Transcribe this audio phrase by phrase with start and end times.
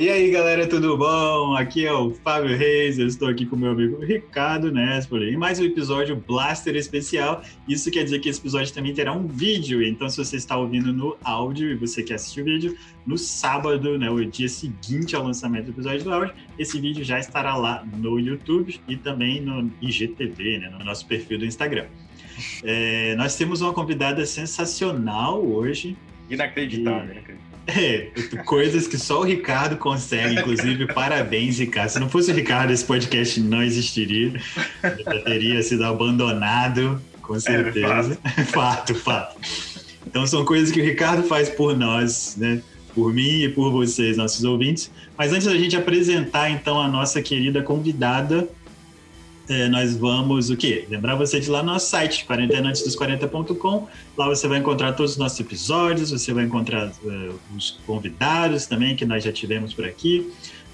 [0.00, 1.56] E aí, galera, tudo bom?
[1.56, 5.58] Aqui é o Fábio Reis, eu estou aqui com meu amigo Ricardo Nespoli em mais
[5.58, 7.42] um episódio Blaster especial.
[7.68, 10.92] Isso quer dizer que esse episódio também terá um vídeo, então se você está ouvindo
[10.92, 15.24] no áudio e você quer assistir o vídeo, no sábado, né, o dia seguinte ao
[15.24, 19.68] lançamento do episódio do áudio, esse vídeo já estará lá no YouTube e também no
[19.82, 21.86] IGTV, né, no nosso perfil do Instagram.
[22.62, 25.96] É, nós temos uma convidada sensacional hoje.
[26.30, 27.12] Inacreditável, e...
[27.14, 27.47] inacreditável.
[27.68, 28.08] É,
[28.46, 31.90] coisas que só o Ricardo consegue, inclusive, parabéns, Ricardo.
[31.90, 34.40] Se não fosse o Ricardo, esse podcast não existiria.
[34.82, 38.18] Já teria sido abandonado, com é, certeza.
[38.24, 38.94] É, fato.
[38.94, 39.36] fato, fato.
[40.06, 42.62] Então são coisas que o Ricardo faz por nós, né?
[42.94, 44.90] Por mim e por vocês, nossos ouvintes.
[45.16, 48.48] Mas antes da gente apresentar, então, a nossa querida convidada,
[49.48, 50.84] é, nós vamos o quê?
[50.90, 53.88] Lembrar você de lá no nosso site, quarentenaantesdos40.com.
[54.16, 58.94] Lá você vai encontrar todos os nossos episódios, você vai encontrar uh, os convidados também
[58.94, 60.30] que nós já tivemos por aqui.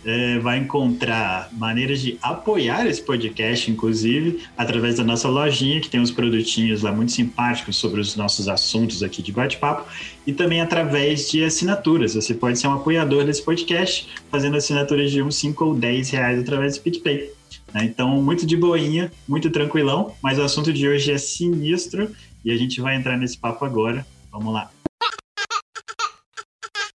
[0.07, 5.99] É, vai encontrar maneiras de apoiar esse podcast, inclusive, através da nossa lojinha, que tem
[5.99, 9.91] uns produtinhos lá muito simpáticos sobre os nossos assuntos aqui de bate-papo,
[10.27, 12.15] e também através de assinaturas.
[12.15, 16.39] Você pode ser um apoiador desse podcast, fazendo assinaturas de uns 5 ou 10 reais
[16.39, 17.34] através do PicPay.
[17.73, 17.85] Né?
[17.85, 22.11] Então, muito de boinha, muito tranquilão, mas o assunto de hoje é sinistro
[22.45, 24.07] e a gente vai entrar nesse papo agora.
[24.31, 24.71] Vamos lá.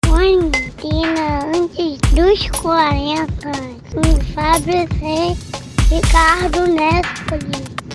[0.07, 3.27] Quarentena antes dos 40,
[3.93, 5.95] com Fábio C.
[5.95, 7.86] Ricardo Nespoli.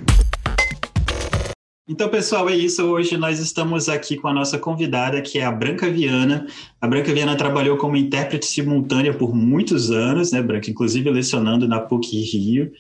[1.92, 2.82] Então, pessoal, é isso.
[2.86, 6.48] Hoje nós estamos aqui com a nossa convidada, que é a Branca Viana.
[6.80, 10.72] A Branca Viana trabalhou como intérprete simultânea por muitos anos, né, Branca?
[10.72, 12.72] Inclusive lecionando na PUC Rio.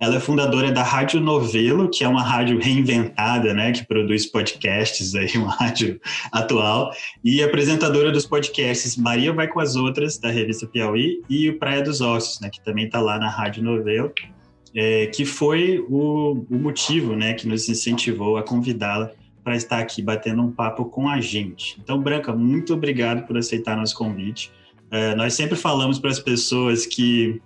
[0.00, 5.14] Ela é fundadora da Rádio Novelo, que é uma rádio reinventada, né, que produz podcasts
[5.14, 6.00] aí, uma rádio
[6.32, 6.90] atual,
[7.24, 11.82] e apresentadora dos podcasts Maria Vai com as Outras, da revista Piauí, e o Praia
[11.82, 14.12] dos Ossos, né, que também está lá na Rádio Novelo
[14.76, 19.10] é, que foi o, o, motivo né, que nos incentivou a convidá-la
[19.42, 21.78] para estar aqui batendo um papo com a gente.
[21.82, 24.52] Então, Branca, muito obrigado por aceitar nosso convite.
[24.90, 27.40] É, nós sempre falamos para as pessoas que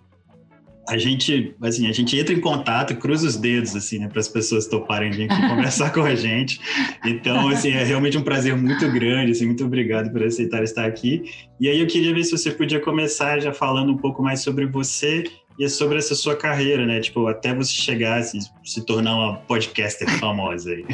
[0.89, 4.27] a gente, assim, a gente entra em contato, cruza os dedos, assim, né, para as
[4.27, 6.59] pessoas toparem vir conversar com a gente.
[7.05, 11.23] Então, assim, é realmente um prazer muito grande, assim, muito obrigado por aceitar estar aqui.
[11.61, 14.67] E aí eu queria ver se você podia começar já falando um pouco mais sobre
[14.67, 15.23] você
[15.61, 17.01] e é sobre essa sua carreira, né?
[17.01, 20.87] Tipo, até você chegar se, se tornar uma podcaster famosa aí.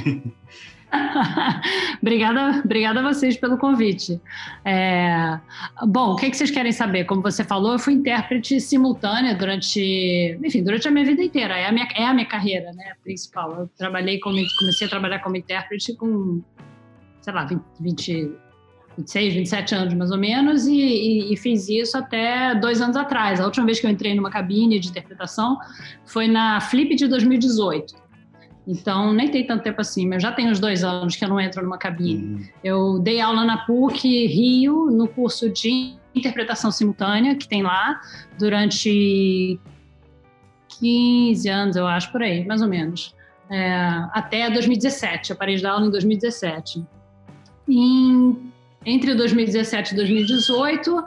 [2.02, 4.20] obrigada, obrigada a vocês pelo convite.
[4.64, 5.38] É,
[5.86, 7.04] bom, o que, que vocês querem saber?
[7.04, 11.56] Como você falou, eu fui intérprete simultânea durante, enfim, durante a minha vida inteira.
[11.56, 13.52] É a minha, é a minha carreira, né, principal.
[13.52, 16.42] Eu trabalhei como, comecei a trabalhar como intérprete com,
[17.20, 18.45] sei lá, 20, 20
[18.98, 23.40] 26, 27 anos mais ou menos, e, e, e, fiz isso até dois anos atrás.
[23.40, 25.58] A última vez que eu entrei numa cabine de interpretação
[26.04, 28.06] foi na Flip de 2018.
[28.66, 31.38] Então, nem tem tanto tempo assim, mas já tem uns dois anos que eu não
[31.38, 32.24] entro numa cabine.
[32.24, 32.44] Uhum.
[32.64, 38.00] Eu dei aula na PUC Rio, no curso de interpretação simultânea, que tem lá,
[38.38, 39.60] durante
[40.80, 43.14] 15 anos, eu acho, por aí, mais ou menos.
[43.48, 43.76] É,
[44.12, 46.84] até 2017, eu parei de dar aula em 2017.
[47.68, 48.52] Em
[48.86, 51.04] entre 2017 e 2018, uh,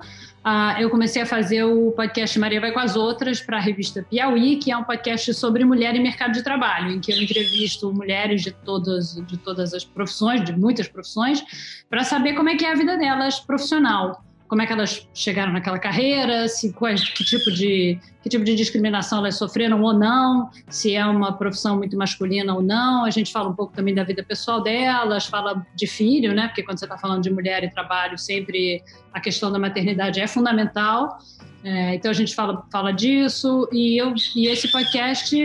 [0.80, 4.58] eu comecei a fazer o podcast Maria Vai com as Outras para a revista Piauí,
[4.58, 8.42] que é um podcast sobre mulher e mercado de trabalho, em que eu entrevisto mulheres
[8.42, 11.42] de todas, de todas as profissões, de muitas profissões,
[11.90, 15.54] para saber como é que é a vida delas profissional como é que elas chegaram
[15.54, 20.50] naquela carreira, se quais, que tipo de que tipo de discriminação elas sofreram ou não,
[20.68, 23.06] se é uma profissão muito masculina ou não.
[23.06, 26.48] A gente fala um pouco também da vida pessoal delas, fala de filho, né?
[26.48, 28.84] Porque quando você está falando de mulher e trabalho, sempre
[29.14, 31.20] a questão da maternidade é fundamental.
[31.64, 35.36] É, então a gente fala, fala disso e eu e esse podcast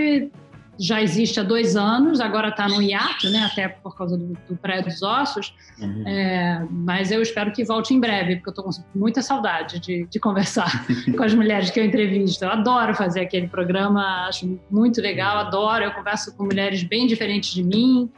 [0.79, 4.57] já existe há dois anos, agora está no hiato, né, até por causa do, do
[4.57, 6.07] pré dos ossos, uhum.
[6.07, 10.07] é, mas eu espero que volte em breve, porque eu estou com muita saudade de,
[10.07, 10.85] de conversar
[11.17, 12.45] com as mulheres que eu entrevisto.
[12.45, 15.85] Eu adoro fazer aquele programa, acho muito legal, adoro.
[15.85, 18.11] Eu converso com mulheres bem diferentes de mim,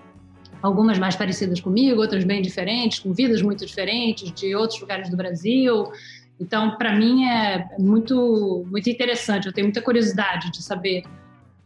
[0.62, 5.16] algumas mais parecidas comigo, outras bem diferentes, com vidas muito diferentes, de outros lugares do
[5.16, 5.90] Brasil.
[6.38, 9.46] Então, para mim é muito muito interessante.
[9.46, 11.04] Eu tenho muita curiosidade de saber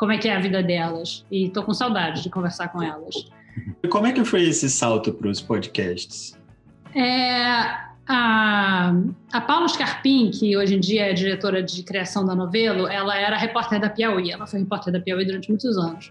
[0.00, 1.26] como é que é a vida delas.
[1.30, 3.14] E estou com saudade de conversar com elas.
[3.90, 6.38] Como é que foi esse salto para os podcasts?
[6.94, 7.42] É,
[8.08, 8.94] a,
[9.30, 13.36] a Paula Scarpim, que hoje em dia é diretora de criação da Novelo, ela era
[13.36, 14.30] repórter da Piauí.
[14.30, 16.10] Ela foi repórter da Piauí durante muitos anos.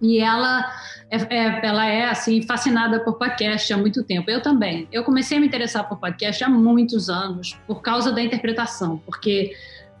[0.00, 0.68] E ela
[1.08, 4.28] é, é, ela é assim fascinada por podcast há muito tempo.
[4.28, 4.88] Eu também.
[4.90, 9.54] Eu comecei a me interessar por podcast há muitos anos por causa da interpretação, porque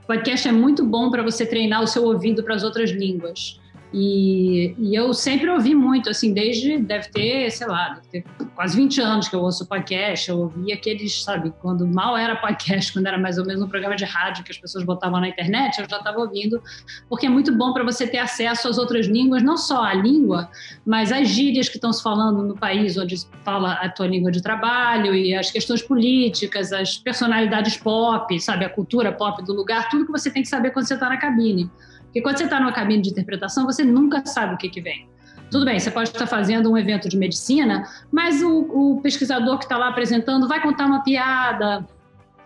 [0.06, 3.60] podcast é muito bom para você treinar o seu ouvido para as outras línguas.
[3.92, 8.24] E, e, eu sempre ouvi muito, assim, desde, deve ter, sei lá, deve ter
[8.54, 12.90] quase 20 anos que eu ouço podcast, eu ouvi aqueles, sabe, quando mal era podcast,
[12.94, 15.78] quando era mais ou menos um programa de rádio que as pessoas botavam na internet,
[15.78, 16.62] eu já estava ouvindo,
[17.08, 20.48] porque é muito bom para você ter acesso às outras línguas, não só a língua,
[20.86, 24.42] mas as gírias que estão se falando no país onde fala a tua língua de
[24.42, 30.06] trabalho e as questões políticas, as personalidades pop, sabe, a cultura pop do lugar, tudo
[30.06, 31.70] que você tem que saber quando você está na cabine.
[32.12, 35.08] Porque quando você está numa cabine de interpretação, você nunca sabe o que, que vem.
[35.50, 38.58] Tudo bem, você pode estar fazendo um evento de medicina, mas o,
[38.96, 41.86] o pesquisador que está lá apresentando vai contar uma piada,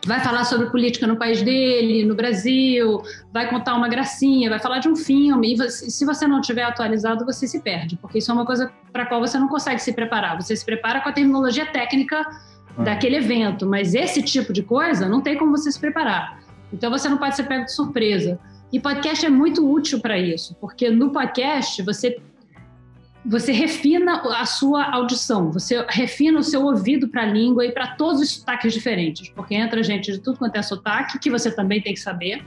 [0.06, 3.02] vai falar sobre política no país dele, no Brasil,
[3.32, 5.52] vai contar uma gracinha, vai falar de um filme.
[5.52, 8.70] E você, se você não tiver atualizado, você se perde, porque isso é uma coisa
[8.92, 10.40] para a qual você não consegue se preparar.
[10.40, 12.24] Você se prepara com a terminologia técnica
[12.78, 12.82] ah.
[12.84, 16.40] daquele evento, mas esse tipo de coisa não tem como você se preparar.
[16.72, 18.38] Então você não pode ser pego de surpresa.
[18.76, 22.18] E podcast é muito útil para isso, porque no podcast você
[23.24, 27.96] você refina a sua audição, você refina o seu ouvido para a língua e para
[27.96, 31.80] todos os sotaques diferentes, porque entra gente de tudo quanto é sotaque, que você também
[31.80, 32.44] tem que saber,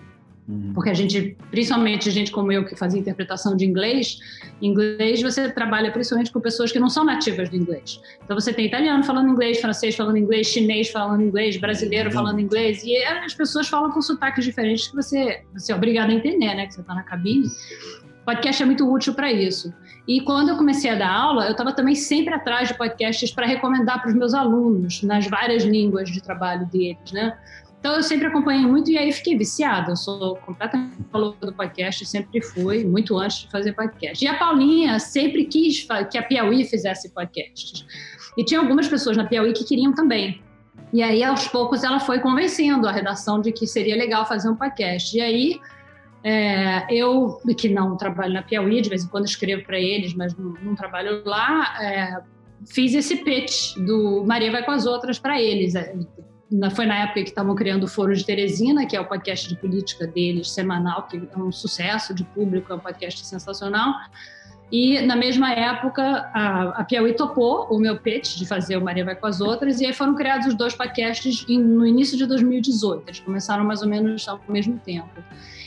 [0.50, 0.72] uhum.
[0.74, 4.20] porque a gente, principalmente gente como eu que fazia interpretação de inglês,
[4.62, 8.02] inglês você trabalha principalmente com pessoas que não são nativas do inglês.
[8.24, 12.16] Então você tem italiano falando inglês, francês falando inglês, chinês falando inglês, brasileiro uhum.
[12.16, 16.14] falando inglês, e as pessoas falam com sotaques diferentes que você, você é obrigado a
[16.14, 17.48] entender, né, que você está na cabine.
[18.26, 19.74] Podcast é muito útil para isso.
[20.08, 23.46] E quando eu comecei a dar aula, eu estava também sempre atrás de podcasts para
[23.46, 27.38] recomendar para os meus alunos, nas várias línguas de trabalho deles, né?
[27.80, 29.94] Então eu sempre acompanhei muito e aí fiquei viciada.
[29.94, 34.24] Eu sou completamente falou do podcast, sempre fui, muito antes de fazer podcast.
[34.24, 37.86] E a Paulinha sempre quis que a Piauí fizesse podcast.
[38.38, 40.42] E tinha algumas pessoas na Piauí que queriam também.
[40.92, 44.56] E aí, aos poucos, ela foi convencendo a redação de que seria legal fazer um
[44.56, 45.16] podcast.
[45.16, 45.60] E aí,
[46.24, 50.36] é, eu, que não trabalho na Piauí, de vez em quando escrevo para eles, mas
[50.36, 52.22] não, não trabalho lá, é,
[52.68, 55.76] fiz esse pitch do Maria Vai com as Outras para eles.
[56.76, 59.56] Foi na época que estavam criando o Foro de Teresina, que é o podcast de
[59.56, 63.94] política deles, semanal, que é um sucesso de público, é um podcast sensacional.
[64.72, 69.04] E na mesma época, a, a Piauí topou o meu pitch de fazer o Maria
[69.04, 72.26] Vai com as Outras, e aí foram criados os dois podcasts em, no início de
[72.26, 73.04] 2018.
[73.08, 75.10] Eles começaram mais ou menos ao mesmo tempo.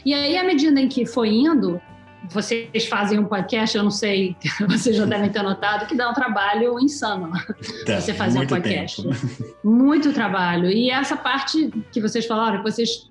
[0.05, 1.81] E aí, à medida em que foi indo,
[2.31, 4.37] vocês fazem um podcast, eu não sei,
[4.69, 7.31] vocês já devem ter notado, que dá um trabalho insano
[7.87, 9.03] tá, você fazer um podcast.
[9.03, 9.17] Tempo.
[9.65, 10.71] Muito trabalho.
[10.71, 13.11] E essa parte que vocês falaram, que vocês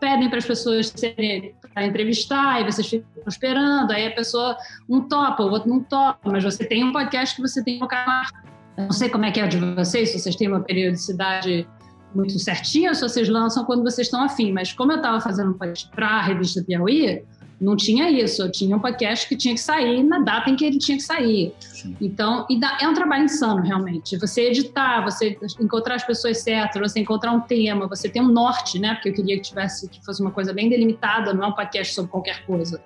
[0.00, 4.56] pedem para as pessoas serem para entrevistar, e vocês ficam esperando, aí a pessoa
[4.88, 7.80] um topa, o outro não topa, mas você tem um podcast que você tem que
[7.80, 8.28] colocar.
[8.76, 11.66] Não sei como é que é de vocês, se vocês têm uma periodicidade
[12.14, 14.52] muito certinha, se vocês lançam quando vocês estão afim.
[14.52, 17.24] Mas como eu estava fazendo um podcast para a revista Piauí,
[17.60, 18.42] não tinha isso.
[18.42, 21.02] Eu tinha um podcast que tinha que sair na data em que ele tinha que
[21.02, 21.52] sair.
[21.58, 21.96] Sim.
[22.00, 22.46] Então,
[22.80, 24.16] é um trabalho insano, realmente.
[24.16, 28.78] Você editar, você encontrar as pessoas certas, você encontrar um tema, você tem um norte,
[28.78, 28.94] né?
[28.94, 31.94] Porque eu queria que tivesse que fosse uma coisa bem delimitada, não é um podcast
[31.94, 32.80] sobre qualquer coisa.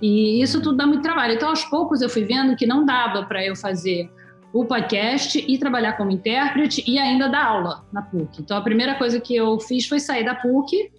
[0.00, 1.34] E isso tudo dá muito trabalho.
[1.34, 4.10] Então, aos poucos, eu fui vendo que não dava para eu fazer
[4.52, 8.42] o podcast e trabalhar como intérprete e ainda dar aula na PUC.
[8.42, 10.92] Então, a primeira coisa que eu fiz foi sair da PUC,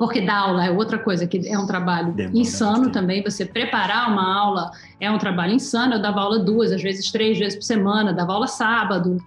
[0.00, 3.22] porque dar aula é outra coisa que é um trabalho Demora insano também.
[3.22, 5.96] Você preparar uma aula é um trabalho insano.
[5.96, 9.18] Eu dava aula duas, às vezes três vezes por semana, dava aula sábado.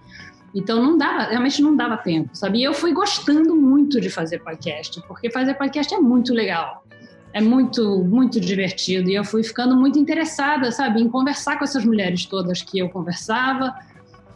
[0.52, 2.58] Então não dava, realmente não dava tempo, sabe?
[2.58, 6.84] E eu fui gostando muito de fazer podcast, porque fazer podcast é muito legal
[7.32, 9.08] é muito, muito divertido.
[9.10, 12.88] E eu fui ficando muito interessada, sabe, em conversar com essas mulheres todas que eu
[12.88, 13.74] conversava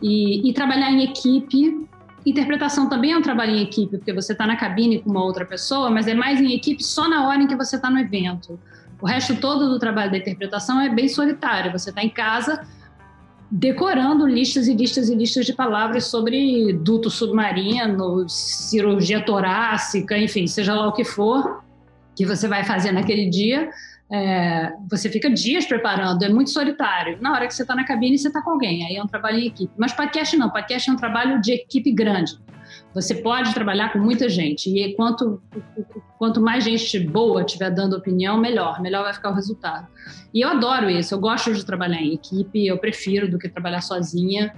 [0.02, 1.88] e, e trabalhar em equipe.
[2.28, 5.47] Interpretação também é um trabalho em equipe, porque você está na cabine com uma outra
[5.47, 8.61] pessoa, mas é mais em equipe só na hora em que você está no evento.
[9.00, 11.73] O resto todo do trabalho da interpretação é bem solitário.
[11.73, 12.66] Você está em casa
[13.50, 20.75] decorando listas e listas e listas de palavras sobre duto submarino, cirurgia torácica, enfim, seja
[20.75, 21.62] lá o que for
[22.14, 23.70] que você vai fazer naquele dia,
[24.11, 27.19] é, você fica dias preparando, é muito solitário.
[27.21, 29.38] Na hora que você está na cabine, você está com alguém, aí é um trabalho
[29.38, 29.73] em equipe.
[29.77, 32.38] Mas podcast não, podcast é um trabalho de equipe grande.
[32.95, 35.43] Você pode trabalhar com muita gente, e quanto,
[36.19, 39.87] quanto mais gente boa estiver dando opinião, melhor, melhor vai ficar o resultado.
[40.33, 43.83] E eu adoro isso, eu gosto de trabalhar em equipe, eu prefiro do que trabalhar
[43.83, 44.55] sozinha.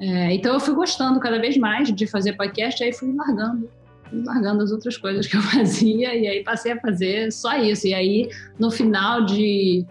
[0.00, 3.70] É, então eu fui gostando cada vez mais de fazer podcast, aí fui largando
[4.12, 7.86] largando as outras coisas que eu fazia e aí passei a fazer só isso.
[7.86, 9.86] E aí, no final de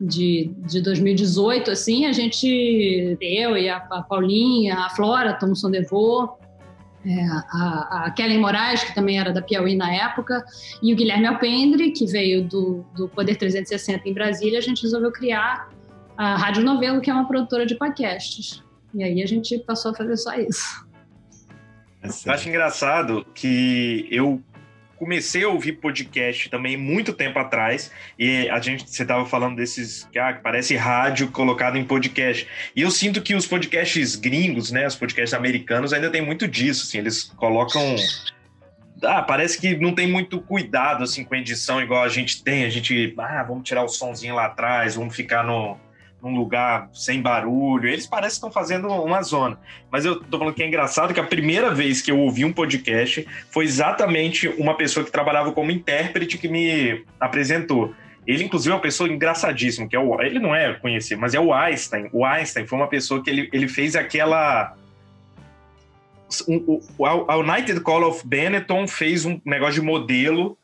[0.00, 6.38] de, de 2018, assim, a gente, eu e a, a Paulinha, a Flora Thomson Devô,
[7.04, 10.44] é, a, a Kellen Moraes, que também era da Piauí na época,
[10.82, 15.10] e o Guilherme Alpendre, que veio do, do Poder 360 em Brasília, a gente resolveu
[15.10, 15.68] criar
[16.16, 18.62] a Rádio Novelo, que é uma produtora de podcasts.
[18.94, 20.86] E aí a gente passou a fazer só isso.
[22.02, 24.42] Eu acho engraçado que eu
[24.98, 30.04] comecei a ouvir podcast também muito tempo atrás e a gente você estava falando desses
[30.10, 32.46] que, ah, parece rádio colocado em podcast.
[32.74, 36.84] E eu sinto que os podcasts gringos né os podcasts americanos ainda tem muito disso
[36.84, 37.96] assim eles colocam
[39.04, 42.64] ah, parece que não tem muito cuidado assim com a edição igual a gente tem.
[42.64, 45.78] A gente ah vamos tirar o sonzinho lá atrás vamos ficar no
[46.22, 47.88] num lugar sem barulho.
[47.88, 49.58] Eles parecem que estão fazendo uma zona.
[49.90, 52.52] Mas eu tô falando que é engraçado que a primeira vez que eu ouvi um
[52.52, 57.94] podcast foi exatamente uma pessoa que trabalhava como intérprete que me apresentou.
[58.26, 60.20] Ele, inclusive, é uma pessoa engraçadíssima, que é o.
[60.20, 62.10] Ele não é conhecido, mas é o Einstein.
[62.12, 64.76] O Einstein foi uma pessoa que ele, ele fez aquela.
[67.26, 70.58] A United Call of Benetton fez um negócio de modelo,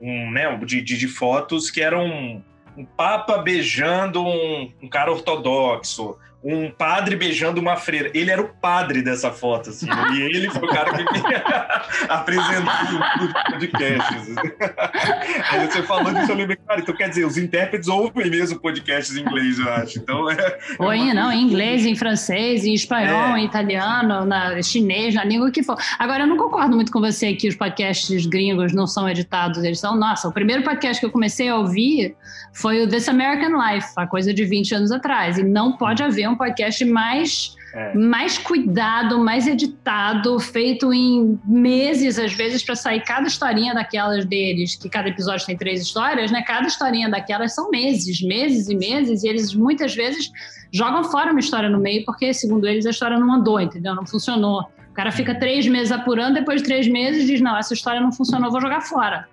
[0.00, 2.40] um, né, de, de, de fotos que eram
[2.78, 8.10] um papa beijando um, um cara ortodoxo, um padre beijando uma freira.
[8.14, 9.86] Ele era o padre dessa foto, assim.
[9.86, 10.08] Né?
[10.12, 11.20] e ele foi o cara que me
[12.08, 14.14] apresentou o podcast.
[14.14, 14.34] Assim.
[15.50, 19.16] Aí você falou disso, eu lembrei, cara, então quer dizer, os intérpretes ouvem mesmo podcasts
[19.16, 19.98] em inglês, eu acho.
[19.98, 23.40] Então, é, Oi, é não, em inglês, em francês, em espanhol, é.
[23.40, 25.76] em italiano, na chinês, na língua que for.
[25.98, 29.80] Agora, eu não concordo muito com você que os podcasts gringos não são editados, eles
[29.80, 32.14] são, nossa, o primeiro podcast que eu comecei a ouvir
[32.52, 36.27] foi o This American Life, a coisa de 20 anos atrás, e não pode haver
[36.28, 37.94] um podcast mais é.
[37.94, 44.74] mais cuidado, mais editado, feito em meses, às vezes, para sair cada historinha daquelas deles,
[44.74, 46.42] que cada episódio tem três histórias, né?
[46.42, 50.30] Cada historinha daquelas são meses, meses e meses, e eles muitas vezes
[50.72, 53.94] jogam fora uma história no meio, porque, segundo eles, a história não andou, entendeu?
[53.94, 54.66] Não funcionou
[54.98, 58.50] cara fica três meses apurando, depois de três meses diz: Não, essa história não funcionou,
[58.50, 59.28] vou jogar fora.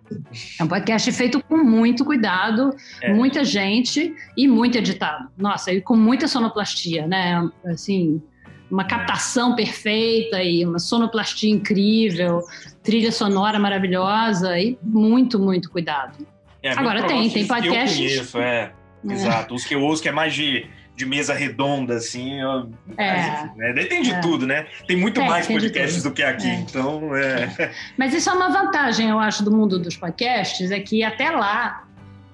[0.60, 2.70] É um podcast feito com muito cuidado,
[3.02, 3.12] é.
[3.12, 5.28] muita gente e muito editado.
[5.36, 7.50] Nossa, e com muita sonoplastia, né?
[7.66, 8.22] Assim,
[8.70, 12.44] uma captação perfeita e uma sonoplastia incrível,
[12.84, 16.28] trilha sonora maravilhosa e muito, muito cuidado.
[16.62, 17.98] É, Agora tem, tem podcasts.
[17.98, 18.72] Que eu conheço, é.
[19.04, 19.14] é.
[19.14, 19.56] Exato.
[19.56, 22.40] Os que eu ouço que é mais de de mesa redonda, assim.
[22.40, 23.50] Eu, é.
[23.56, 23.86] né?
[23.86, 24.22] tem de é.
[24.22, 24.66] tudo, né?
[24.88, 26.56] Tem muito é, mais podcasts do que aqui, é.
[26.56, 27.72] então é.
[27.98, 31.86] Mas isso é uma vantagem, eu acho, do mundo dos podcasts, é que até lá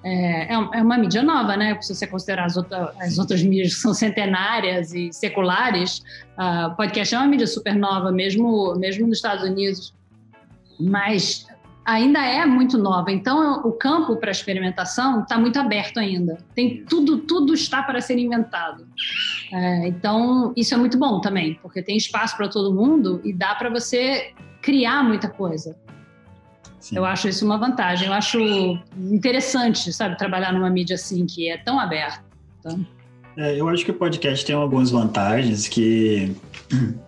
[0.04, 1.76] é, é, é uma mídia nova, né?
[1.80, 6.02] Se você considerar as, outra, as outras mídias que são centenárias e seculares,
[6.38, 9.94] uh, podcast é uma mídia super nova, mesmo, mesmo nos Estados Unidos.
[10.80, 11.46] Mas
[11.84, 13.10] ainda é muito nova.
[13.10, 16.38] Então, o campo para experimentação está muito aberto ainda.
[16.54, 18.86] Tem tudo, tudo está para ser inventado.
[19.52, 23.54] É, então, isso é muito bom também, porque tem espaço para todo mundo e dá
[23.54, 25.76] para você criar muita coisa.
[26.78, 26.96] Sim.
[26.96, 28.08] Eu acho isso uma vantagem.
[28.08, 28.38] Eu acho
[28.96, 32.24] interessante, sabe, trabalhar numa mídia assim que é tão aberta.
[33.36, 36.34] É, eu acho que o podcast tem algumas vantagens que,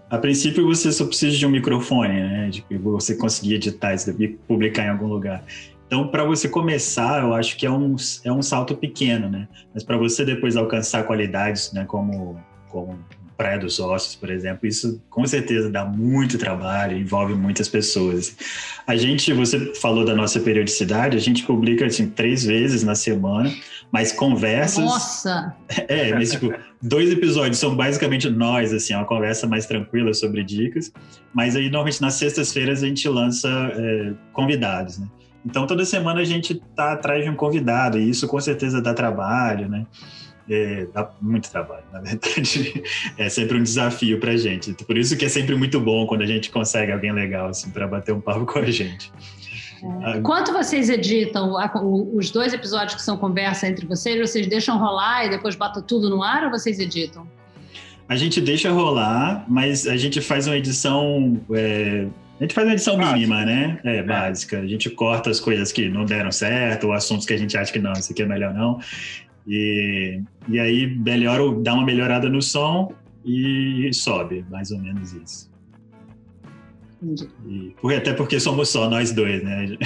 [0.08, 2.48] a princípio, você só precisa de um microfone, né?
[2.50, 5.44] De que você conseguir editar e publicar em algum lugar.
[5.86, 9.46] Então, para você começar, eu acho que é um, é um salto pequeno, né?
[9.72, 11.84] Mas para você depois alcançar qualidades, né?
[11.84, 12.40] Como,
[12.70, 12.98] como
[13.36, 18.36] Praia dos Ossos, por exemplo, isso com certeza dá muito trabalho, envolve muitas pessoas.
[18.86, 23.52] A gente, você falou da nossa periodicidade, a gente publica assim, três vezes na semana,
[23.94, 24.84] mas conversas.
[24.84, 25.54] Nossa!
[25.86, 30.92] É, mas tipo, dois episódios são basicamente nós, assim, uma conversa mais tranquila sobre dicas,
[31.32, 35.06] mas aí normalmente nas sextas-feiras a gente lança é, convidados, né?
[35.46, 38.92] Então toda semana a gente tá atrás de um convidado, e isso com certeza dá
[38.92, 39.86] trabalho, né?
[40.50, 42.82] É, dá muito trabalho, na verdade.
[43.16, 44.74] É sempre um desafio para a gente.
[44.74, 47.86] Por isso que é sempre muito bom quando a gente consegue alguém legal assim para
[47.86, 49.12] bater um papo com a gente.
[50.04, 50.20] É.
[50.20, 51.54] Quanto vocês editam
[52.14, 54.18] os dois episódios que são conversa entre vocês?
[54.18, 57.26] Vocês deixam rolar e depois botam tudo no ar ou vocês editam?
[58.08, 61.40] A gente deixa rolar, mas a gente faz uma edição.
[61.52, 62.06] É,
[62.38, 63.14] a gente faz uma edição básica.
[63.14, 63.80] mínima, né?
[63.84, 64.60] É, básica.
[64.60, 67.72] A gente corta as coisas que não deram certo, ou assuntos que a gente acha
[67.72, 68.78] que não, isso aqui é melhor não.
[69.46, 72.92] E, e aí melhora, dá uma melhorada no som
[73.24, 75.53] e sobe, mais ou menos isso.
[77.46, 79.76] E, até porque somos só nós dois, né?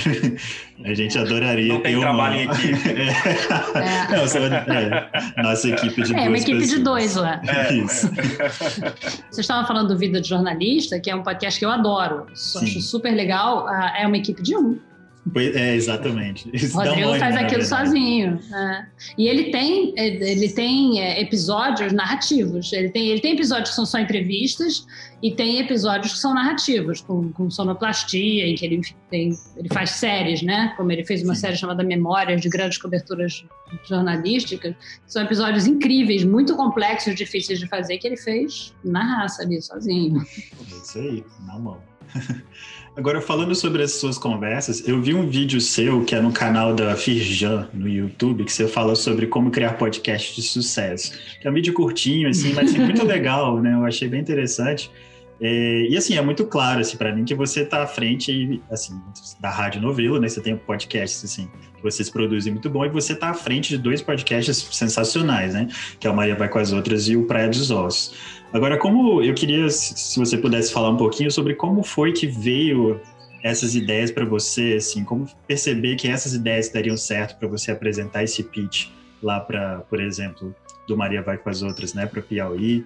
[0.84, 2.54] A gente adoraria Não ter tem trabalho uma...
[2.54, 2.88] em equipe.
[3.00, 4.16] é.
[4.16, 6.78] Não, só, é, nossa equipe de é, duas É, uma equipe pessoas.
[6.78, 7.42] de dois lá.
[7.46, 7.74] É.
[7.74, 8.08] Isso.
[9.30, 12.26] Vocês estavam falando do Vida de Jornalista, que é um podcast que eu adoro.
[12.32, 13.66] Acho super legal.
[13.68, 14.78] Ah, é uma equipe de um
[15.36, 16.48] É, exatamente.
[16.74, 18.38] O Rodrigo faz aquilo sozinho.
[18.52, 18.86] É.
[19.16, 22.72] E ele tem, ele tem é, episódios narrativos.
[22.72, 24.86] Ele tem, ele tem episódios que são só entrevistas
[25.22, 28.80] e tem episódios que são narrativos, com, com sonoplastia, em que ele,
[29.10, 30.72] tem, ele faz séries, né?
[30.76, 31.40] Como ele fez uma Sim.
[31.40, 33.44] série chamada Memórias, de grandes coberturas
[33.88, 34.74] jornalísticas.
[35.06, 40.20] São episódios incríveis, muito complexos, difíceis de fazer, que ele fez na raça ali, sozinho.
[40.20, 41.87] É isso aí, na mão.
[42.96, 46.74] Agora, falando sobre as suas conversas, eu vi um vídeo seu que é no canal
[46.74, 51.12] da Firjan, no YouTube, que você fala sobre como criar podcast de sucesso.
[51.44, 53.74] É um vídeo curtinho, assim, mas assim, muito legal, né?
[53.74, 54.90] Eu achei bem interessante.
[55.40, 59.00] É, e assim, é muito claro assim, para mim que você está à frente assim,
[59.38, 60.28] da Rádio Novelo, né?
[60.28, 63.68] Você tem um podcast assim, que vocês produzem muito bom, e você está à frente
[63.68, 65.68] de dois podcasts sensacionais, né?
[66.00, 68.37] Que é o Maria Vai com as Outras e o Praia dos Ossos.
[68.52, 73.00] Agora, como eu queria, se você pudesse falar um pouquinho sobre como foi que veio
[73.42, 78.24] essas ideias para você, assim, como perceber que essas ideias dariam certo para você apresentar
[78.24, 78.88] esse pitch
[79.22, 80.54] lá para, por exemplo,
[80.86, 82.84] do Maria Vai com as Outras, né, para Piauí.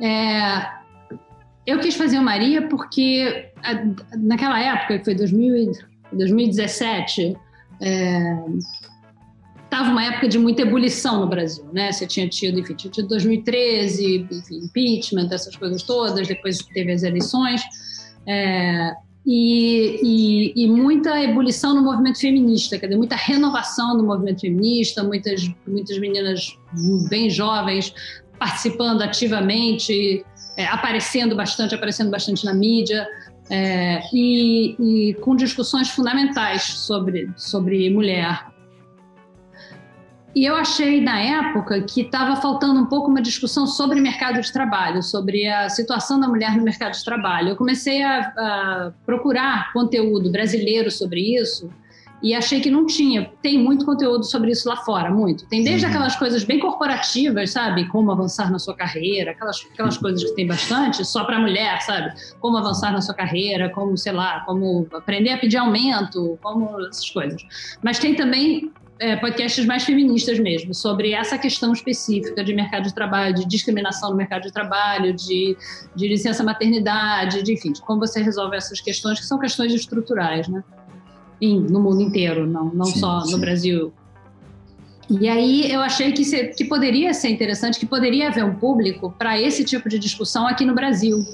[0.00, 0.68] É,
[1.66, 3.50] eu quis fazer o Maria porque
[4.16, 5.72] naquela época, que foi 2000,
[6.12, 7.36] 2017,
[7.80, 8.36] é,
[9.70, 11.92] estava uma época de muita ebulição no Brasil, né?
[11.92, 17.04] Você tinha tido, enfim, tinha tido 2013, enfim, impeachment, essas coisas todas, depois teve as
[17.04, 17.62] eleições,
[18.26, 18.92] é,
[19.24, 25.04] e, e, e, muita ebulição no movimento feminista, quer dizer, muita renovação no movimento feminista,
[25.04, 26.58] muitas, muitas meninas
[27.08, 27.94] bem jovens
[28.38, 30.24] participando ativamente,
[30.56, 33.06] é, aparecendo bastante, aparecendo bastante na mídia,
[33.50, 34.76] é, e,
[35.10, 38.49] e, com discussões fundamentais sobre, sobre mulher.
[40.34, 44.52] E eu achei na época que estava faltando um pouco uma discussão sobre mercado de
[44.52, 47.48] trabalho, sobre a situação da mulher no mercado de trabalho.
[47.48, 51.68] Eu comecei a, a procurar conteúdo brasileiro sobre isso
[52.22, 53.30] e achei que não tinha.
[53.42, 55.46] Tem muito conteúdo sobre isso lá fora, muito.
[55.46, 55.92] Tem desde uhum.
[55.92, 57.88] aquelas coisas bem corporativas, sabe?
[57.88, 62.12] Como avançar na sua carreira, aquelas, aquelas coisas que tem bastante, só para mulher, sabe?
[62.38, 67.08] Como avançar na sua carreira, como, sei lá, como aprender a pedir aumento, como essas
[67.10, 67.42] coisas.
[67.82, 68.70] Mas tem também
[69.00, 74.10] é, podcasts mais feministas mesmo, sobre essa questão específica de mercado de trabalho, de discriminação
[74.10, 75.56] no mercado de trabalho, de,
[75.96, 80.46] de licença maternidade, de, enfim, de como você resolve essas questões, que são questões estruturais,
[80.46, 80.62] né?
[81.42, 83.32] no mundo inteiro, não, não sim, só sim.
[83.32, 83.90] no Brasil.
[85.08, 89.14] E aí eu achei que, se, que poderia ser interessante, que poderia haver um público
[89.18, 91.24] para esse tipo de discussão aqui no Brasil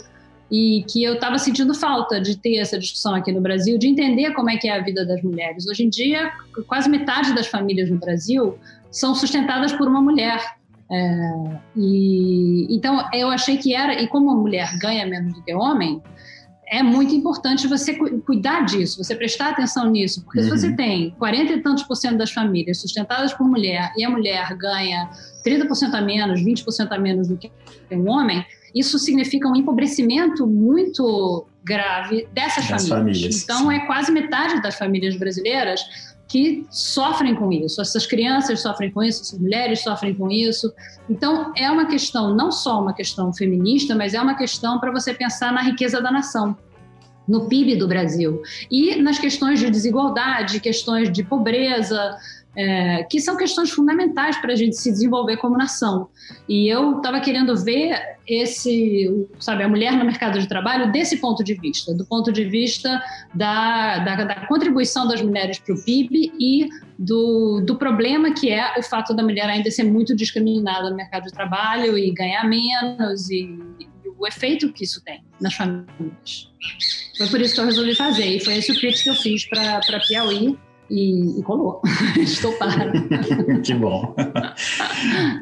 [0.51, 4.33] e que eu estava sentindo falta de ter essa discussão aqui no Brasil, de entender
[4.33, 5.67] como é que é a vida das mulheres.
[5.67, 6.33] Hoje em dia,
[6.67, 8.57] quase metade das famílias no Brasil
[8.91, 10.41] são sustentadas por uma mulher.
[10.89, 11.33] É,
[11.77, 15.59] e então eu achei que era e como a mulher ganha menos do que o
[15.59, 16.01] homem,
[16.69, 20.45] é muito importante você cuidar disso, você prestar atenção nisso, porque uhum.
[20.45, 20.77] se você uhum.
[20.77, 25.09] tem 40 e tantos por cento das famílias sustentadas por mulher e a mulher ganha
[25.45, 27.51] 30% a menos, 20% a menos do que
[27.93, 32.89] um homem, isso significa um empobrecimento muito grave dessas famílias.
[32.89, 33.43] famílias.
[33.43, 35.81] Então, é quase metade das famílias brasileiras
[36.29, 37.81] que sofrem com isso.
[37.81, 40.73] Essas crianças sofrem com isso, essas mulheres sofrem com isso.
[41.09, 45.15] Então, é uma questão, não só uma questão feminista, mas é uma questão para você
[45.15, 46.57] pensar na riqueza da nação
[47.27, 52.17] no PIB do Brasil e nas questões de desigualdade, questões de pobreza,
[52.57, 56.09] é, que são questões fundamentais para a gente se desenvolver como nação.
[56.49, 61.45] E eu estava querendo ver esse, sabe, a mulher no mercado de trabalho desse ponto
[61.45, 63.01] de vista, do ponto de vista
[63.35, 68.79] da, da, da contribuição das mulheres para o PIB e do, do problema que é
[68.79, 73.29] o fato da mulher ainda ser muito discriminada no mercado de trabalho e ganhar menos
[73.29, 73.87] e, e
[74.19, 76.51] o efeito que isso tem nas famílias.
[77.19, 79.47] Foi por isso que eu resolvi fazer e foi esse o pitch que eu fiz
[79.47, 80.59] para Piauí
[80.91, 81.81] e, e colou.
[82.19, 82.93] Estou para.
[83.63, 84.15] que bom.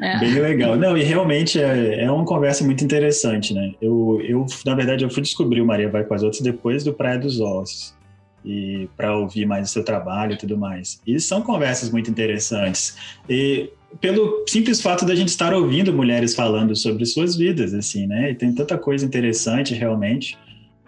[0.01, 0.19] É.
[0.19, 0.75] Bem legal.
[0.75, 3.73] Não, e realmente é, é uma conversa muito interessante, né?
[3.81, 6.93] Eu, eu, na verdade, eu fui descobrir o Maria Vai com as Outras depois do
[6.93, 7.95] Praia dos Ossos.
[8.43, 11.01] E para ouvir mais o seu trabalho e tudo mais.
[11.05, 12.95] E são conversas muito interessantes.
[13.27, 18.31] E pelo simples fato da gente estar ouvindo mulheres falando sobre suas vidas, assim, né?
[18.31, 20.37] E tem tanta coisa interessante, realmente.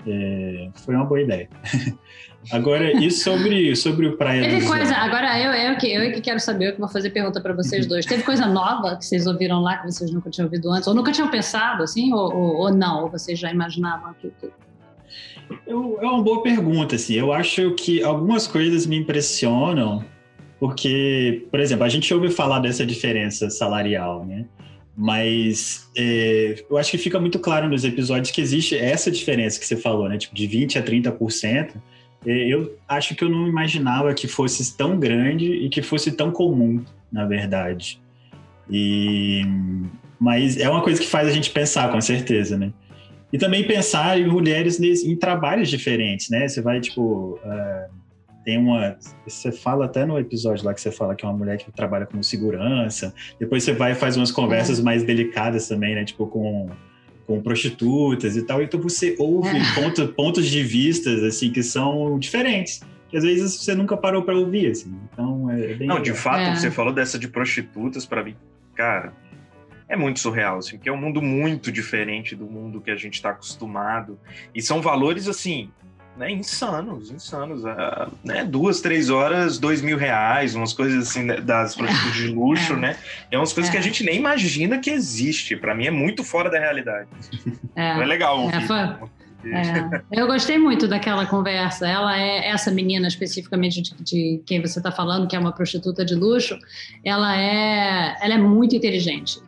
[0.06, 1.50] É, foi uma boa ideia.
[2.52, 6.22] Agora, e sobre, sobre o Praia Teve dos coisa, agora eu, eu, que, eu que
[6.22, 8.06] quero saber, eu que vou fazer pergunta para vocês dois.
[8.06, 10.88] Teve coisa nova que vocês ouviram lá que vocês nunca tinham ouvido antes?
[10.88, 12.14] Ou nunca tinham pensado, assim?
[12.14, 13.04] Ou, ou, ou não?
[13.04, 14.54] Ou vocês já imaginavam aquilo tudo?
[15.66, 17.16] Eu, é uma boa pergunta, assim.
[17.16, 20.04] Eu acho que algumas coisas me impressionam,
[20.60, 24.46] porque, por exemplo, a gente ouve falar dessa diferença salarial, né?
[24.96, 29.66] Mas é, eu acho que fica muito claro nos episódios que existe essa diferença que
[29.66, 30.18] você falou, né?
[30.18, 31.74] Tipo, de 20% a 30%.
[32.26, 36.84] Eu acho que eu não imaginava que fosse tão grande e que fosse tão comum,
[37.12, 38.02] na verdade.
[38.70, 39.42] E
[40.20, 42.74] mas é uma coisa que faz a gente pensar, com certeza, né?
[43.32, 46.48] E também pensar em mulheres em trabalhos diferentes, né?
[46.48, 47.94] Você vai, tipo, uh,
[48.44, 48.98] tem uma.
[49.28, 52.06] Você fala até no episódio lá que você fala que é uma mulher que trabalha
[52.06, 53.14] como segurança.
[53.40, 54.82] Depois você vai e faz umas conversas é.
[54.82, 56.06] mais delicadas também, né?
[56.06, 56.70] Tipo, com,
[57.28, 58.62] com prostitutas e tal.
[58.62, 59.76] Então você ouve é.
[59.76, 62.82] ponto, pontos de vistas, assim, que são diferentes.
[63.10, 64.96] Que às vezes você nunca parou para ouvir, assim.
[65.12, 65.88] Então é bem.
[65.88, 66.02] Não, legal.
[66.02, 66.56] de fato, é.
[66.56, 68.36] você falou dessa de prostitutas, para mim,
[68.74, 69.14] cara
[69.90, 73.14] é muito surreal, assim, porque é um mundo muito diferente do mundo que a gente
[73.14, 74.20] está acostumado.
[74.54, 75.72] E são valores, assim,
[76.18, 77.64] né, insanos, insanos.
[77.64, 82.28] Uh, né, duas, três horas, dois mil reais, umas coisas assim né, das prostitutas de
[82.34, 82.78] luxo, é.
[82.78, 82.98] né?
[83.32, 83.72] É umas coisas é.
[83.72, 83.84] que a é.
[83.84, 85.56] gente nem imagina que existe.
[85.56, 87.08] Para mim é muito fora da realidade.
[87.76, 88.42] É, é legal.
[88.42, 88.68] Ouvir.
[89.46, 91.88] É, eu gostei muito daquela conversa.
[91.88, 96.04] Ela é essa menina especificamente de, de quem você está falando, que é uma prostituta
[96.04, 96.58] de luxo.
[97.04, 99.40] Ela é, ela é muito inteligente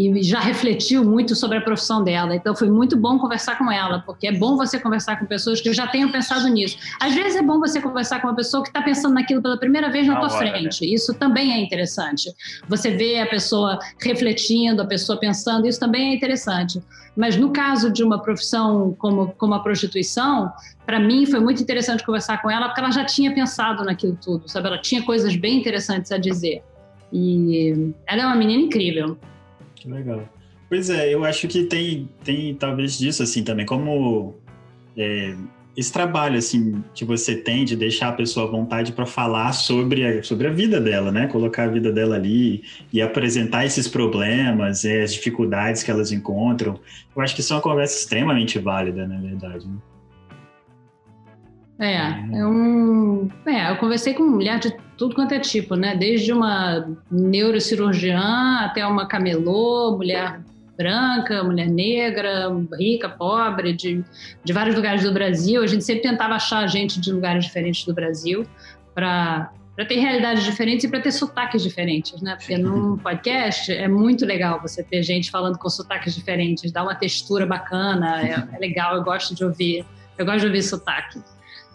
[0.00, 2.34] e já refletiu muito sobre a profissão dela.
[2.34, 5.70] Então foi muito bom conversar com ela, porque é bom você conversar com pessoas que
[5.74, 6.78] já tenham pensado nisso.
[6.98, 9.90] Às vezes é bom você conversar com uma pessoa que está pensando naquilo pela primeira
[9.90, 10.86] vez na tua hora, frente.
[10.86, 10.94] Né?
[10.94, 12.32] Isso também é interessante.
[12.66, 16.82] Você vê a pessoa refletindo, a pessoa pensando, isso também é interessante.
[17.14, 20.50] Mas no caso de uma profissão como, como a prostituição,
[20.86, 24.48] para mim foi muito interessante conversar com ela, porque ela já tinha pensado naquilo tudo,
[24.48, 24.68] sabe?
[24.68, 26.62] Ela tinha coisas bem interessantes a dizer.
[27.12, 29.18] E ela é uma menina incrível.
[29.80, 30.28] Que legal.
[30.68, 34.36] Pois é, eu acho que tem, tem talvez disso, assim, também, como
[34.96, 35.34] é,
[35.76, 40.04] esse trabalho, assim, que você tem de deixar a pessoa à vontade para falar sobre
[40.04, 41.26] a, sobre a vida dela, né?
[41.26, 42.62] Colocar a vida dela ali
[42.92, 46.78] e apresentar esses problemas, e as dificuldades que elas encontram.
[47.16, 49.66] Eu acho que isso é uma conversa extremamente válida, na verdade.
[49.66, 49.78] Né?
[51.80, 52.46] É, é
[53.46, 55.96] É, eu conversei com mulher de tudo quanto é tipo, né?
[55.96, 60.40] Desde uma neurocirurgiã até uma camelô, mulher
[60.76, 64.02] branca, mulher negra, rica, pobre, de,
[64.42, 65.62] de vários lugares do Brasil.
[65.62, 68.46] A gente sempre tentava achar gente de lugares diferentes do Brasil
[68.94, 72.36] para para ter realidades diferentes e para ter sotaques diferentes, né?
[72.36, 76.94] Porque num podcast é muito legal você ter gente falando com sotaques diferentes, dá uma
[76.94, 79.86] textura bacana, é, é legal, eu gosto de ouvir,
[80.18, 81.22] eu gosto de ouvir sotaque.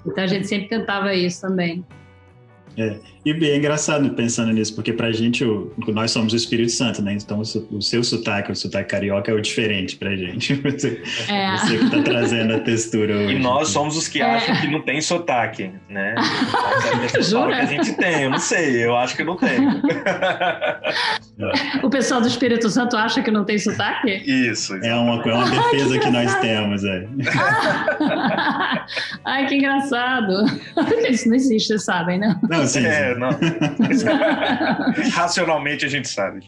[0.06, 1.86] Então a gente sempre tentava isso também.
[2.78, 2.98] É.
[3.26, 7.14] E é engraçado pensando nisso, porque pra gente, o, nós somos o Espírito Santo, né?
[7.14, 10.54] Então o, seu sotaque, o sotaque carioca, é o diferente pra gente.
[10.66, 11.58] Você, é.
[11.58, 13.36] você que tá trazendo a textura hoje.
[13.36, 14.26] E nós somos os que é.
[14.26, 16.16] acham que não tem sotaque, né?
[17.22, 17.56] Jura?
[17.56, 19.58] que a gente tem, eu não sei, eu acho que não tem.
[21.84, 24.12] o pessoal do Espírito Santo acha que não tem sotaque?
[24.26, 24.76] Isso.
[24.84, 27.06] É uma, é uma defesa que nós temos, é.
[29.24, 30.34] Ai, que engraçado.
[31.10, 32.38] Isso não existe, vocês sabem, né?
[32.50, 32.86] Não, sim.
[32.86, 33.30] É, não.
[35.12, 36.42] Racionalmente a gente sabe.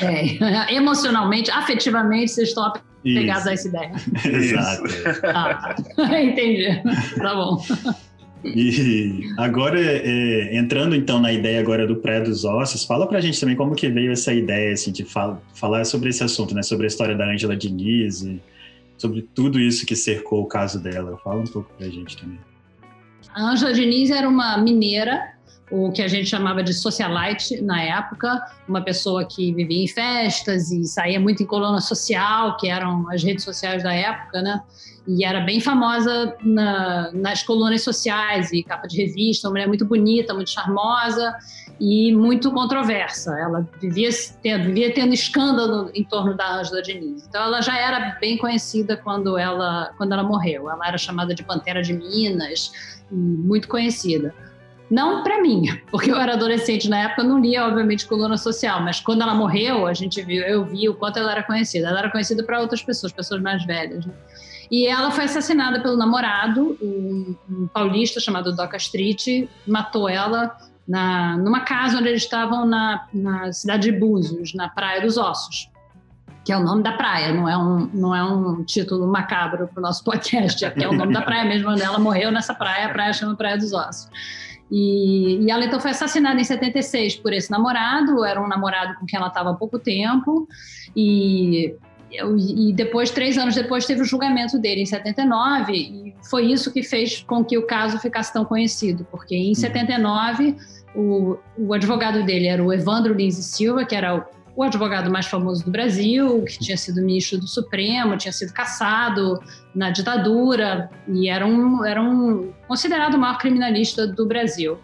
[0.00, 3.92] É, emocionalmente, afetivamente, vocês estão apegados a essa ideia.
[4.24, 4.84] Exato.
[5.24, 5.74] Ah,
[6.22, 6.82] entendi.
[7.18, 7.62] Tá bom.
[8.44, 13.38] E agora, é, entrando então na ideia agora do pré dos ossos, fala pra gente
[13.38, 16.62] também como que veio essa ideia assim, de fal falar sobre esse assunto, né?
[16.62, 18.26] Sobre a história da Angela Diniz,
[18.96, 21.18] sobre tudo isso que cercou o caso dela.
[21.22, 22.38] Fala um pouco pra gente também.
[23.34, 25.32] A Ângela Diniz era uma mineira,
[25.70, 30.72] o que a gente chamava de socialite na época, uma pessoa que vivia em festas
[30.72, 34.60] e saía muito em coluna social, que eram as redes sociais da época, né?
[35.06, 39.84] E era bem famosa na, nas colunas sociais e capa de revista, uma mulher muito
[39.84, 41.34] bonita, muito charmosa
[41.80, 43.34] e muito controversa.
[43.40, 44.10] Ela vivia
[44.42, 47.26] tendo, vivia tendo escândalo em torno da Ângela Diniz.
[47.26, 50.70] Então ela já era bem conhecida quando ela, quando ela morreu.
[50.70, 52.70] Ela era chamada de Pantera de Minas,
[53.10, 54.34] muito conhecida.
[54.90, 59.00] Não para mim, porque eu era adolescente na época, não lia, obviamente, coluna social, mas
[59.00, 61.88] quando ela morreu, a gente viu, eu vi o quanto ela era conhecida.
[61.88, 64.04] Ela era conhecida para outras pessoas, pessoas mais velhas.
[64.04, 64.12] Né?
[64.70, 70.56] E ela foi assassinada pelo namorado, um, um paulista chamado Doca Street, matou ela
[70.90, 75.70] na, numa casa onde eles estavam na, na cidade de Búzios, na Praia dos Ossos
[76.44, 79.78] que é o nome da praia, não é um, não é um título macabro para
[79.78, 82.86] o nosso podcast, é, é o nome da praia mesmo, onde ela morreu nessa praia,
[82.86, 84.08] a praia chama Praia dos Ossos.
[84.70, 89.04] E, e ela então foi assassinada em 76 por esse namorado, era um namorado com
[89.04, 90.48] quem ela estava há pouco tempo,
[90.96, 91.74] e,
[92.10, 96.82] e depois, três anos depois, teve o julgamento dele em 79, e foi isso que
[96.82, 100.56] fez com que o caso ficasse tão conhecido, porque em 79
[100.94, 105.10] o, o advogado dele era o Evandro Lins e Silva, que era o o advogado
[105.10, 109.40] mais famoso do Brasil, que tinha sido ministro do Supremo, tinha sido caçado
[109.74, 114.78] na ditadura e era um, era um considerado o maior criminalista do Brasil.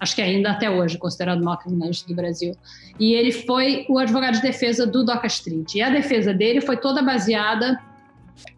[0.00, 2.56] Acho que ainda até hoje considerado o maior criminalista do Brasil.
[2.98, 5.74] E ele foi o advogado de defesa do Doca Street.
[5.74, 7.78] E a defesa dele foi toda baseada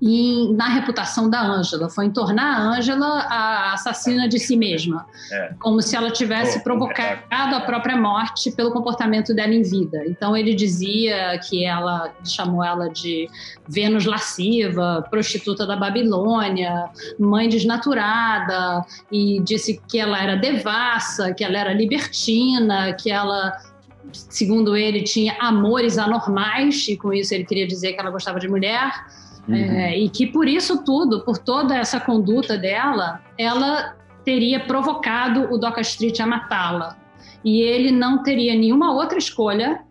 [0.00, 5.06] e na reputação da Ângela, foi em tornar a Ângela a assassina de si mesma,
[5.32, 5.54] é.
[5.58, 10.04] como se ela tivesse oh, provocado a própria morte pelo comportamento dela em vida.
[10.06, 13.28] Então ele dizia que ela chamou ela de
[13.68, 21.58] Vênus lasciva, prostituta da Babilônia, mãe desnaturada, e disse que ela era devassa, que ela
[21.58, 23.56] era libertina, que ela
[24.12, 28.48] segundo ele tinha amores anormais e com isso ele queria dizer que ela gostava de
[28.48, 28.92] mulher.
[29.46, 29.54] Uhum.
[29.54, 35.58] É, e que por isso tudo, por toda essa conduta dela, ela teria provocado o
[35.58, 36.96] Doca Street a matá-la.
[37.44, 39.82] E ele não teria nenhuma outra escolha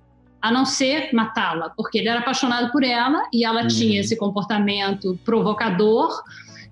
[0.41, 3.67] a não ser matá-la, porque ele era apaixonado por ela e ela uhum.
[3.67, 6.09] tinha esse comportamento provocador.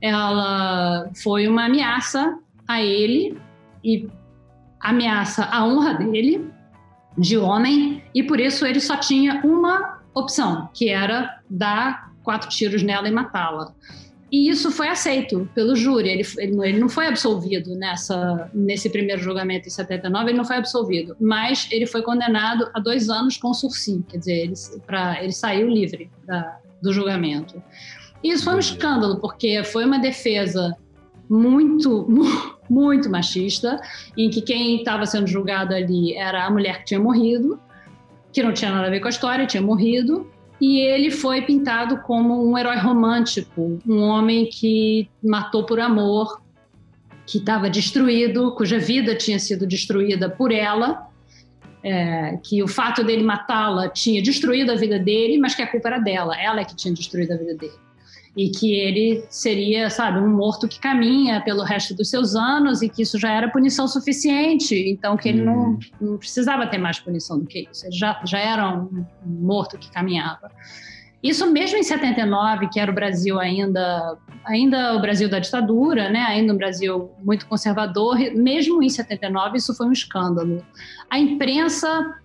[0.02, 3.38] Ela foi uma ameaça a ele
[3.84, 4.10] e
[4.80, 6.50] ameaça a honra dele
[7.18, 12.84] de homem e por isso ele só tinha uma opção, que era dar quatro tiros
[12.84, 13.74] nela e matá-la.
[14.32, 16.10] E isso foi aceito pelo júri.
[16.10, 20.56] Ele, ele, ele, não foi absolvido nessa, nesse primeiro julgamento em 79, ele não foi
[20.56, 21.18] absolvido.
[21.20, 24.54] Mas ele foi condenado a dois anos com sursi, quer dizer, ele,
[24.88, 27.62] pra, ele saiu livre da, do julgamento.
[28.24, 30.78] E isso foi um escândalo, porque foi uma defesa
[31.30, 32.08] muito,
[32.70, 33.82] muito machista,
[34.16, 37.60] em que quem estava sendo julgado ali era a mulher que tinha morrido,
[38.32, 40.32] que não tinha nada a ver com a história, tinha morrido,
[40.62, 46.40] e ele foi pintado como um herói romântico, um homem que matou por amor,
[47.26, 51.10] que estava destruído, cuja vida tinha sido destruída por ela,
[51.84, 55.90] é, que o fato dele matá-la tinha destruído a vida dele, mas que a culpa
[55.90, 57.91] era dela, ela é que tinha destruído a vida dele
[58.36, 62.88] e que ele seria, sabe, um morto que caminha pelo resto dos seus anos e
[62.88, 65.80] que isso já era punição suficiente, então que ele não, hum.
[66.00, 69.78] não precisava ter mais punição do que isso, ele já, já era um, um morto
[69.78, 70.50] que caminhava.
[71.22, 76.22] Isso mesmo em 79, que era o Brasil ainda, ainda o Brasil da ditadura, né?
[76.22, 80.66] ainda um Brasil muito conservador, mesmo em 79 isso foi um escândalo.
[81.12, 82.16] A imprensa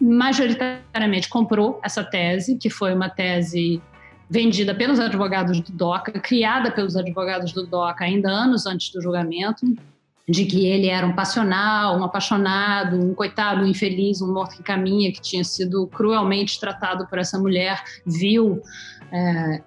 [0.00, 3.80] majoritariamente comprou essa tese, que foi uma tese
[4.30, 9.66] vendida pelos advogados do DOCA, criada pelos advogados do DOCA ainda anos antes do julgamento,
[10.28, 14.62] de que ele era um passional, um apaixonado, um coitado, um infeliz, um morto que
[14.62, 18.62] caminha, que tinha sido cruelmente tratado por essa mulher vil.
[19.10, 19.62] É,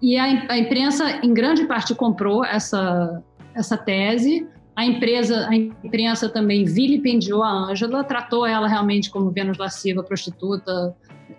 [0.00, 3.22] e a, a, imprensa, em grande parte, comprou essa,
[3.54, 4.48] essa tese.
[4.74, 10.96] A, empresa, a imprensa também vilipendiou a Ângela, tratou ela realmente como Vênus lasciva, prostituta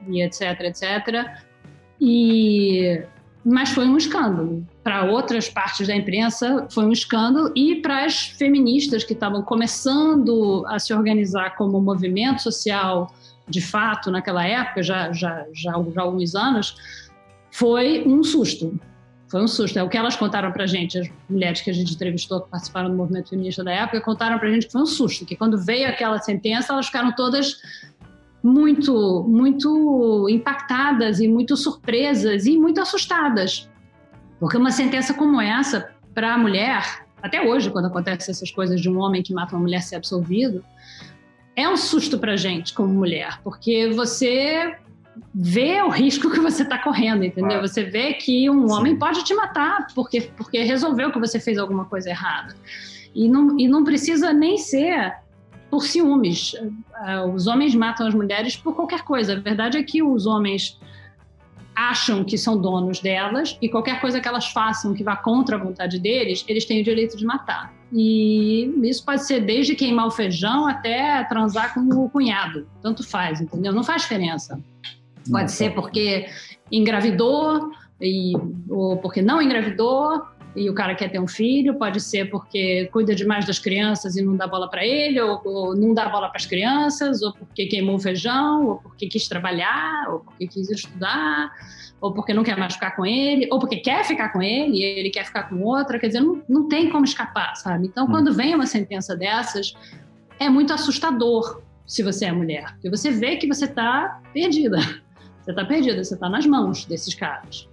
[0.07, 1.48] e etc, etc.
[1.99, 3.03] E
[3.43, 4.65] mas foi um escândalo.
[4.83, 10.65] Para outras partes da imprensa, foi um escândalo, e para as feministas que estavam começando
[10.67, 13.11] a se organizar como movimento social
[13.47, 16.75] de fato naquela época, já, já, já, já há alguns anos,
[17.49, 18.79] foi um susto.
[19.27, 19.77] Foi um susto.
[19.77, 22.89] É o que elas contaram para gente, as mulheres que a gente entrevistou que participaram
[22.89, 25.87] do movimento feminista da época, contaram para gente que foi um susto, que quando veio
[25.87, 27.57] aquela sentença, elas ficaram todas
[28.43, 33.69] muito, muito impactadas e muito surpresas e muito assustadas.
[34.39, 38.89] Porque uma sentença como essa, para a mulher, até hoje, quando acontecem essas coisas de
[38.89, 40.63] um homem que mata uma mulher ser absolvido,
[41.55, 44.77] é um susto para gente como mulher, porque você
[45.35, 47.59] vê o risco que você está correndo, entendeu?
[47.61, 48.73] Você vê que um Sim.
[48.73, 52.55] homem pode te matar porque, porque resolveu que você fez alguma coisa errada.
[53.13, 55.13] E não, e não precisa nem ser
[55.69, 56.55] por ciúmes.
[57.05, 59.33] É, os homens matam as mulheres por qualquer coisa.
[59.33, 60.79] A verdade é que os homens
[61.75, 65.59] acham que são donos delas e qualquer coisa que elas façam que vá contra a
[65.59, 67.73] vontade deles, eles têm o direito de matar.
[67.93, 72.67] E isso pode ser desde queimar o feijão até transar com o cunhado.
[72.81, 73.71] Tanto faz, entendeu?
[73.71, 74.59] Não faz diferença.
[75.31, 76.27] Pode ser porque
[76.71, 78.33] engravidou e,
[78.69, 80.21] ou porque não engravidou
[80.59, 84.21] e o cara quer ter um filho, pode ser porque cuida demais das crianças e
[84.21, 87.65] não dá bola para ele, ou, ou, não dá bola para as crianças, ou porque
[87.67, 91.49] queimou o feijão, ou porque quis trabalhar, ou porque quis estudar,
[92.01, 94.83] ou porque não quer mais ficar com ele, ou porque quer ficar com ele e
[94.83, 97.87] ele quer ficar com outra, quer dizer, não, não tem como escapar, sabe?
[97.87, 98.11] Então, hum.
[98.11, 99.73] quando vem uma sentença dessas,
[100.39, 104.77] é muito assustador se você é mulher, porque você vê que você está perdida.
[105.41, 107.67] Você está perdida, você está nas mãos desses caras.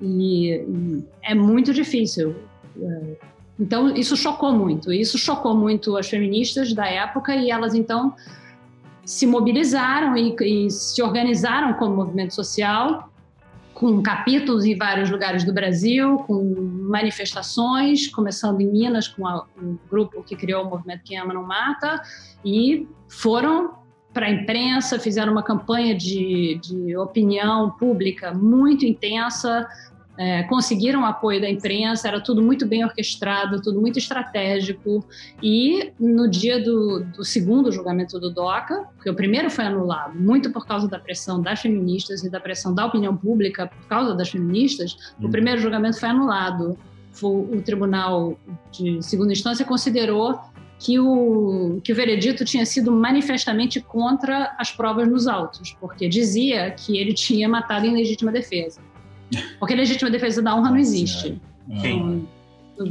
[0.00, 2.34] E, e é muito difícil.
[2.80, 3.16] É,
[3.58, 4.92] então, isso chocou muito.
[4.92, 8.14] Isso chocou muito as feministas da época e elas, então,
[9.04, 13.10] se mobilizaram e, e se organizaram como movimento social,
[13.74, 16.42] com capítulos em vários lugares do Brasil, com
[16.88, 21.42] manifestações, começando em Minas com a, o grupo que criou o movimento Quem Ama Não
[21.42, 22.02] Mata,
[22.44, 23.74] e foram
[24.12, 29.68] para a imprensa, fizeram uma campanha de, de opinião pública muito intensa,
[30.18, 35.04] é, conseguiram o apoio da imprensa, era tudo muito bem orquestrado, tudo muito estratégico.
[35.42, 40.50] E no dia do, do, segundo julgamento do DOCA, porque o primeiro foi anulado, muito
[40.50, 44.28] por causa da pressão das feministas e da pressão da opinião pública por causa das
[44.28, 45.28] feministas, uhum.
[45.28, 46.78] o primeiro julgamento foi anulado.
[47.22, 48.38] O, o tribunal
[48.70, 50.38] de segunda instância considerou
[50.78, 56.70] que o, que o veredito tinha sido manifestamente contra as provas nos autos, porque dizia
[56.70, 58.80] que ele tinha matado em legítima defesa.
[59.58, 61.40] Porque legítima defesa da honra não existe.
[61.68, 62.26] Então,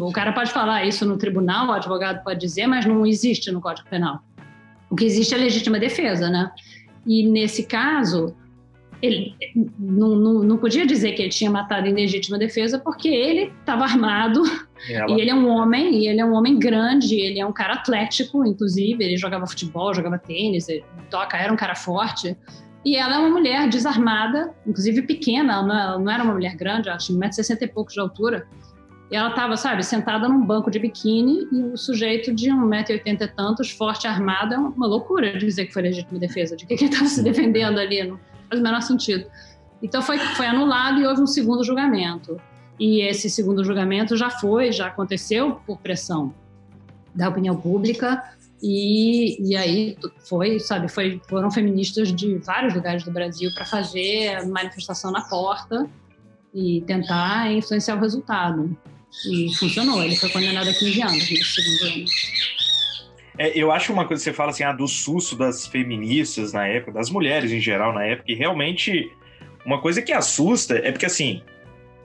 [0.07, 3.59] o cara pode falar isso no tribunal, o advogado pode dizer, mas não existe no
[3.59, 4.21] Código Penal.
[4.89, 6.51] O que existe é legítima defesa, né?
[7.05, 8.35] E nesse caso,
[9.01, 9.35] ele
[9.77, 13.83] não, não, não podia dizer que ele tinha matado em legítima defesa porque ele estava
[13.83, 14.43] armado
[14.89, 15.11] Ela.
[15.11, 17.75] e ele é um homem, e ele é um homem grande, ele é um cara
[17.75, 20.67] atlético, inclusive, ele jogava futebol, jogava tênis,
[21.09, 22.37] toca, era um cara forte.
[22.83, 26.97] E ela é uma mulher desarmada, inclusive pequena, ela não era uma mulher grande, ela
[26.97, 28.47] tinha 1,60m e pouco de altura.
[29.11, 33.27] E ela estava, sabe, sentada num banco de biquíni e o sujeito de 1,80m e
[33.27, 36.55] tantos, forte, armado, é uma loucura dizer que foi legítima defesa.
[36.55, 38.03] De que, que ele estava se defendendo ali?
[38.03, 39.25] Não faz o menor sentido.
[39.81, 42.39] Então foi, foi anulado e houve um segundo julgamento.
[42.79, 46.33] E esse segundo julgamento já foi, já aconteceu por pressão
[47.13, 48.23] da opinião pública
[48.61, 54.45] e, e aí foi, sabe, foi, foram feministas de vários lugares do Brasil para fazer
[54.47, 55.89] manifestação na porta
[56.53, 58.77] e tentar influenciar o resultado.
[59.25, 62.05] E funcionou, ele foi condenado a 15 anos nesse segundo ano.
[63.37, 66.67] É, eu acho uma coisa que você fala assim, ah, do susto das feministas na
[66.67, 69.09] época, das mulheres em geral na época, e realmente
[69.65, 71.41] uma coisa que assusta é porque assim,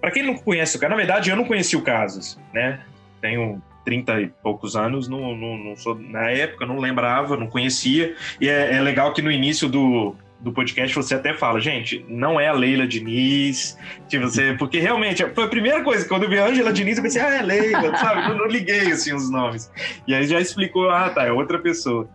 [0.01, 2.85] para quem não conhece o caso, na verdade eu não conheci o caso, né?
[3.21, 8.15] Tenho 30 e poucos anos, não, não, não sou, na época não lembrava, não conhecia.
[8.41, 12.41] E é, é, legal que no início do, do podcast você até fala, gente, não
[12.41, 16.39] é a Leila Diniz, tipo, você, porque realmente foi a primeira coisa, quando eu vi
[16.39, 18.31] a Angela Diniz, eu pensei, ah, é Leila, sabe?
[18.31, 19.71] Eu não liguei assim os nomes.
[20.07, 22.09] E aí já explicou, ah, tá, é outra pessoa.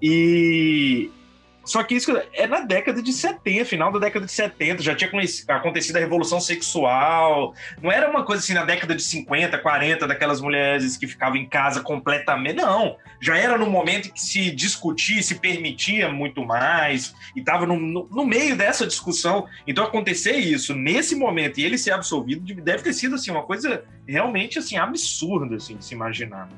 [0.00, 1.10] E
[1.68, 5.10] só que isso é na década de 70, final da década de 70, já tinha
[5.48, 7.54] acontecido a revolução sexual.
[7.82, 11.46] Não era uma coisa assim na década de 50, 40, daquelas mulheres que ficavam em
[11.46, 12.56] casa completamente.
[12.56, 12.96] Não.
[13.20, 18.08] Já era no momento que se discutia, se permitia muito mais, e estava no, no,
[18.10, 19.46] no, meio dessa discussão.
[19.66, 23.84] Então, acontecer isso nesse momento e ele ser absolvido deve ter sido assim, uma coisa
[24.06, 26.48] realmente assim, absurda assim, de se imaginar.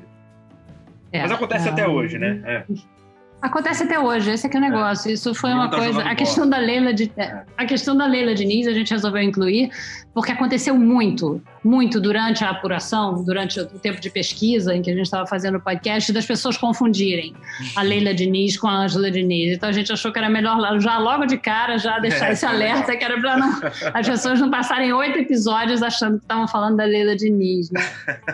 [1.11, 2.41] É, Mas acontece é, até hoje, né?
[2.45, 3.00] É.
[3.43, 5.11] Acontece até hoje, esse aqui é o negócio.
[5.11, 6.03] Isso foi uma tá coisa.
[6.03, 7.43] A questão da Leila de, é.
[7.57, 9.71] a questão da Leila Diniz a gente resolveu incluir
[10.13, 14.95] porque aconteceu muito, muito durante a apuração, durante o tempo de pesquisa em que a
[14.95, 17.33] gente estava fazendo o podcast, das pessoas confundirem
[17.77, 19.57] a Leila Diniz com a Ângela Diniz.
[19.57, 22.97] Então a gente achou que era melhor já logo de cara já deixar esse alerta
[22.97, 23.61] que era para
[23.95, 27.81] as pessoas não passarem oito episódios achando que estavam falando da Leila Diniz, né?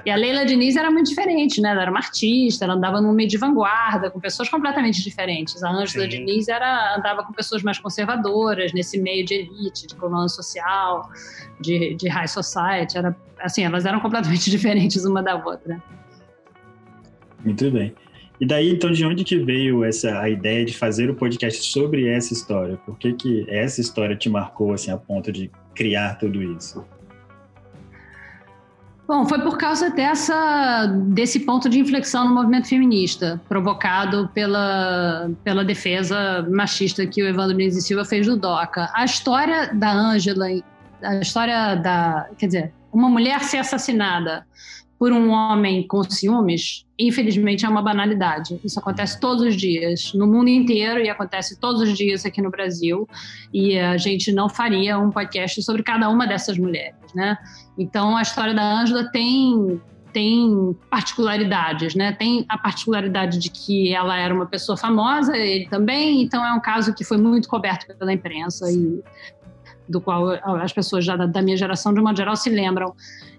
[0.04, 1.70] E a Leila Diniz era muito diferente, né?
[1.70, 5.62] Ela era uma artista, ela andava num meio de vanguarda com pessoas completamente diferentes.
[5.62, 10.28] A Ângela Diniz era andava com pessoas mais conservadoras nesse meio de elite, de coluna
[10.28, 11.10] social
[11.60, 15.82] de, de high society, era, assim, elas eram completamente diferentes uma da outra.
[17.44, 17.94] Muito bem.
[18.38, 22.06] E daí, então, de onde que veio essa a ideia de fazer o podcast sobre
[22.06, 22.76] essa história?
[22.84, 26.84] Por que, que essa história te marcou, assim, a ponto de criar tudo isso?
[29.06, 35.64] Bom, foi por causa dessa, desse ponto de inflexão no movimento feminista, provocado pela, pela
[35.64, 38.90] defesa machista que o Evandro e Silva fez do DOCA.
[38.92, 40.46] A história da Ângela
[41.02, 42.28] a história da.
[42.38, 44.46] Quer dizer, uma mulher ser assassinada
[44.98, 48.58] por um homem com ciúmes, infelizmente é uma banalidade.
[48.64, 52.50] Isso acontece todos os dias, no mundo inteiro, e acontece todos os dias aqui no
[52.50, 53.06] Brasil.
[53.52, 57.36] E a gente não faria um podcast sobre cada uma dessas mulheres, né?
[57.78, 59.80] Então a história da Ângela tem
[60.12, 62.10] tem particularidades, né?
[62.10, 66.60] Tem a particularidade de que ela era uma pessoa famosa, ele também, então é um
[66.60, 69.02] caso que foi muito coberto pela imprensa e
[69.86, 72.94] do qual as pessoas já da, minha geração, de uma geral, se lembram.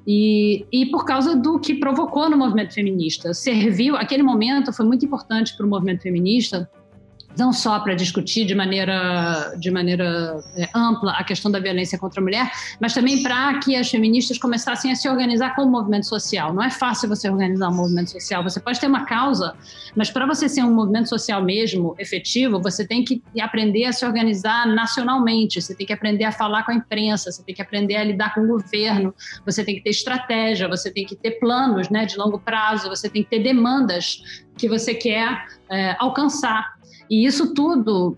[0.05, 3.33] E, e por causa do que provocou no movimento feminista.
[3.33, 6.69] Serviu, aquele momento foi muito importante para o movimento feminista,
[7.37, 12.19] não só para discutir de maneira, de maneira é, ampla a questão da violência contra
[12.19, 16.53] a mulher, mas também para que as feministas começassem a se organizar como movimento social.
[16.53, 18.43] Não é fácil você organizar um movimento social.
[18.43, 19.55] Você pode ter uma causa,
[19.95, 24.05] mas para você ser um movimento social mesmo, efetivo, você tem que aprender a se
[24.05, 27.95] organizar nacionalmente, você tem que aprender a falar com a imprensa, você tem que aprender
[27.95, 29.13] a lidar com o governo,
[29.45, 33.09] você tem que ter estratégia, você tem que ter planos né, de longo prazo, você
[33.09, 34.21] tem que ter demandas
[34.57, 36.76] que você quer é, alcançar.
[37.09, 38.17] E isso tudo,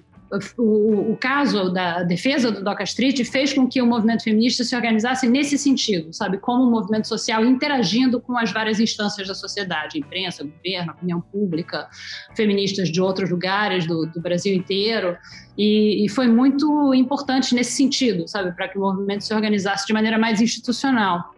[0.58, 4.76] o, o, caso da defesa do Doca Street fez com que o movimento feminista se
[4.76, 6.38] organizasse nesse sentido, sabe?
[6.38, 11.90] Como um movimento social interagindo com as várias instâncias da sociedade, imprensa, governo, opinião pública,
[12.36, 15.18] feministas de outros lugares do, do Brasil inteiro.
[15.58, 18.52] E, e foi muito importante nesse sentido, sabe?
[18.52, 21.34] Para que o movimento se organizasse de maneira mais institucional.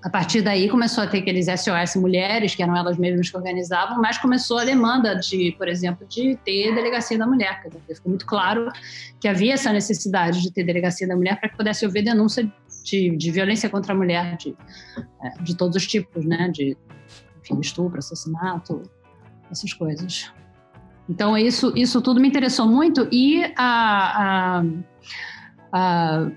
[0.00, 4.00] A partir daí começou a ter aqueles SOS mulheres, que eram elas mesmas que organizavam,
[4.00, 7.60] mas começou a demanda de, por exemplo, de ter delegacia da mulher.
[7.62, 8.68] Ficou muito claro
[9.20, 12.44] que havia essa necessidade de ter delegacia da mulher para que pudesse haver denúncia
[12.84, 14.56] de, de, violência contra a mulher de,
[15.20, 16.48] é, de todos os tipos, né?
[16.48, 16.76] De
[17.42, 18.82] enfim, estupro, assassinato,
[19.50, 20.32] essas coisas.
[21.08, 24.64] Então isso, isso tudo me interessou muito e a, a,
[25.72, 26.30] a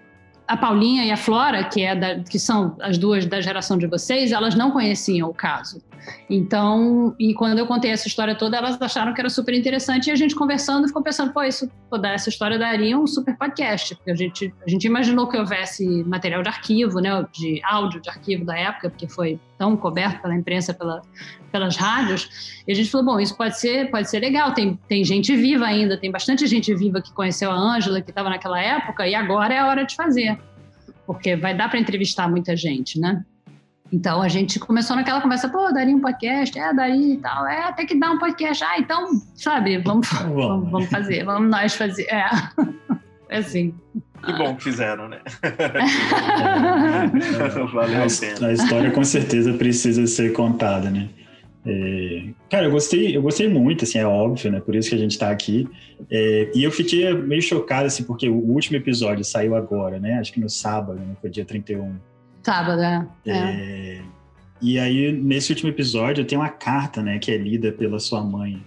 [0.51, 3.87] a Paulinha e a Flora, que, é da, que são as duas da geração de
[3.87, 5.81] vocês, elas não conheciam o caso.
[6.29, 10.11] Então, e quando eu contei essa história toda, elas acharam que era super interessante e
[10.11, 14.11] a gente conversando ficou pensando, pô, isso, pô, essa história daria um super podcast, porque
[14.11, 18.45] a gente, a gente imaginou que houvesse material de arquivo, né, de áudio de arquivo
[18.45, 21.01] da época, porque foi tão coberto pela imprensa, pela,
[21.51, 25.03] pelas rádios, e a gente falou, bom, isso pode ser, pode ser legal, tem, tem
[25.03, 29.07] gente viva ainda, tem bastante gente viva que conheceu a Ângela, que estava naquela época,
[29.07, 30.39] e agora é a hora de fazer,
[31.05, 33.23] porque vai dar para entrevistar muita gente, né?
[33.91, 37.63] Então a gente começou naquela conversa, pô, daria um podcast, é, daria e tal, é,
[37.63, 42.03] até que dá um podcast, ah, então, sabe, vamos, vamos, vamos fazer, vamos nós fazer,
[42.03, 42.25] é,
[43.29, 43.73] é assim.
[44.23, 45.19] Que bom que fizeram, né?
[47.73, 48.47] Valeu a, pena.
[48.47, 51.09] a história com certeza precisa ser contada, né?
[51.65, 54.59] É, cara, eu gostei, eu gostei muito, assim, é óbvio, né?
[54.59, 55.67] Por isso que a gente tá aqui.
[56.09, 60.19] É, e eu fiquei meio chocado, assim, porque o último episódio saiu agora, né?
[60.19, 61.15] Acho que no sábado, né?
[61.19, 61.95] Foi dia 31
[62.43, 63.07] Sábado, é.
[63.25, 64.01] é.
[64.61, 68.63] E aí, nesse último episódio, tem uma carta, né, que é lida pela sua mãe,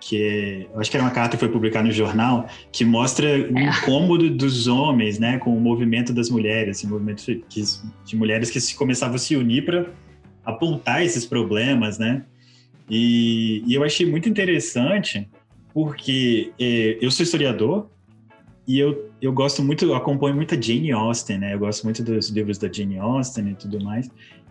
[0.00, 3.26] que é, eu acho que era uma carta que foi publicada no jornal, que mostra
[3.26, 3.64] o é.
[3.64, 7.62] incômodo dos homens, né, com o movimento das mulheres, o movimento que,
[8.04, 9.86] de mulheres que se começavam a se unir para
[10.44, 12.24] apontar esses problemas, né?
[12.88, 15.28] E, e, eu achei muito interessante,
[15.74, 17.90] porque é, eu sou historiador,
[18.66, 21.54] e eu, eu gosto muito, eu acompanho muito a Jane Austen, né?
[21.54, 24.10] Eu gosto muito dos livros da Jane Austen e tudo mais.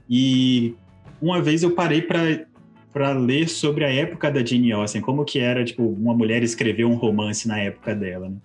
[0.10, 0.76] E
[1.22, 2.46] uma vez eu parei para
[2.94, 6.86] para ler sobre a época da Jane Austen, como que era, tipo, uma mulher escrever
[6.86, 8.38] um romance na época dela, né?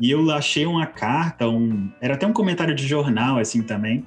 [0.00, 4.04] E eu achei uma carta, um, era até um comentário de jornal, assim, também,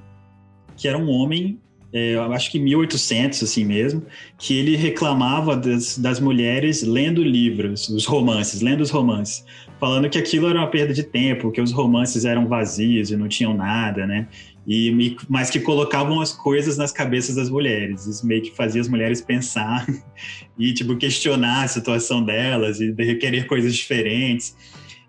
[0.76, 1.58] que era um homem,
[1.92, 4.02] é, eu acho que 1800, assim mesmo,
[4.38, 9.44] que ele reclamava das, das mulheres lendo livros, os romances, lendo os romances
[9.82, 13.26] falando que aquilo era uma perda de tempo, que os romances eram vazios e não
[13.26, 14.28] tinham nada, né?
[14.64, 18.06] E, mas que colocavam as coisas nas cabeças das mulheres.
[18.06, 19.84] Isso meio que fazia as mulheres pensar
[20.56, 24.56] e tipo questionar a situação delas e requerer coisas diferentes.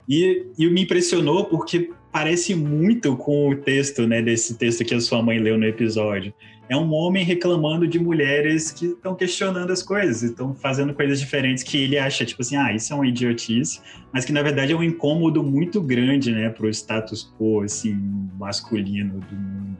[0.09, 4.99] E, e me impressionou porque parece muito com o texto, né, desse texto que a
[4.99, 6.33] sua mãe leu no episódio
[6.69, 11.63] é um homem reclamando de mulheres que estão questionando as coisas, estão fazendo coisas diferentes
[11.63, 14.75] que ele acha, tipo assim, ah, isso é uma idiotice, mas que na verdade é
[14.75, 17.95] um incômodo muito grande, né, para o status quo, assim,
[18.37, 19.77] masculino do mundo.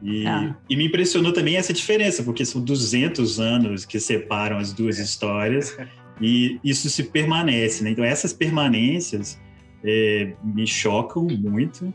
[0.00, 0.56] E, ah.
[0.70, 5.76] e, me impressionou também essa diferença, porque são 200 anos que separam as duas histórias
[6.22, 7.90] e isso se permanece, né?
[7.90, 9.40] Então essas permanências
[9.82, 11.92] é, me chocam muito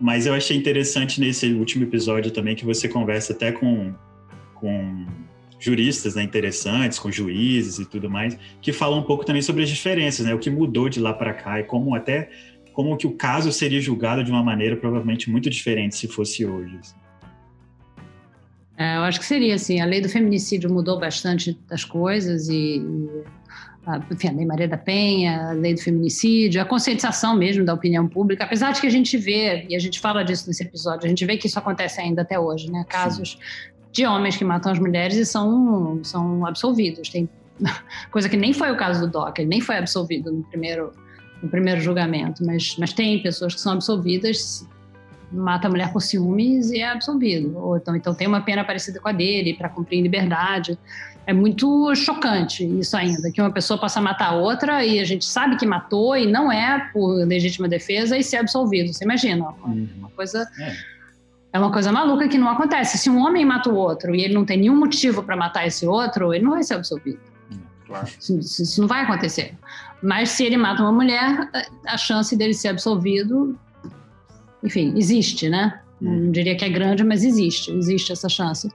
[0.00, 3.94] mas eu achei interessante nesse último episódio também que você conversa até com,
[4.54, 5.06] com
[5.58, 9.68] juristas né, interessantes, com juízes e tudo mais, que falam um pouco também sobre as
[9.68, 10.34] diferenças, né?
[10.34, 12.30] O que mudou de lá para cá e como até
[12.72, 16.76] como que o caso seria julgado de uma maneira provavelmente muito diferente se fosse hoje.
[16.78, 16.94] Assim.
[18.76, 19.80] É, eu acho que seria assim.
[19.80, 23.08] A lei do feminicídio mudou bastante das coisas e, e
[23.86, 27.72] a, enfim, a Lei Maria da Penha, a Lei do Feminicídio, a conscientização mesmo da
[27.72, 31.06] opinião pública, apesar de que a gente vê, e a gente fala disso nesse episódio,
[31.06, 32.84] a gente vê que isso acontece ainda até hoje, né?
[32.88, 33.38] Casos Sim.
[33.92, 37.08] de homens que matam as mulheres e são, são absolvidos.
[37.08, 37.28] Tem
[38.10, 40.92] coisa que nem foi o caso do Doc, ele nem foi absolvido no primeiro,
[41.40, 44.66] no primeiro julgamento, mas, mas tem pessoas que são absolvidas
[45.32, 47.56] mata a mulher por ciúmes e é absolvido.
[47.58, 50.78] Ou então, então tem uma pena parecida com a dele para cumprir em liberdade.
[51.26, 55.56] É muito chocante isso ainda, que uma pessoa possa matar outra e a gente sabe
[55.56, 58.92] que matou e não é por legítima defesa e ser absolvido.
[58.92, 59.48] Você imagina?
[59.64, 59.88] Uhum.
[59.98, 60.48] Uma coisa.
[60.60, 60.96] É.
[61.52, 62.98] É uma coisa maluca que não acontece.
[62.98, 65.86] Se um homem mata o outro e ele não tem nenhum motivo para matar esse
[65.86, 67.18] outro, ele não vai ser absolvido.
[67.86, 68.06] Claro.
[68.20, 69.54] Isso, isso, não vai acontecer.
[70.02, 71.48] Mas se ele mata uma mulher,
[71.86, 73.58] a chance dele ser absolvido,
[74.66, 75.80] enfim, existe, né?
[76.02, 76.24] Hum.
[76.24, 78.68] Não diria que é grande, mas existe, existe essa chance.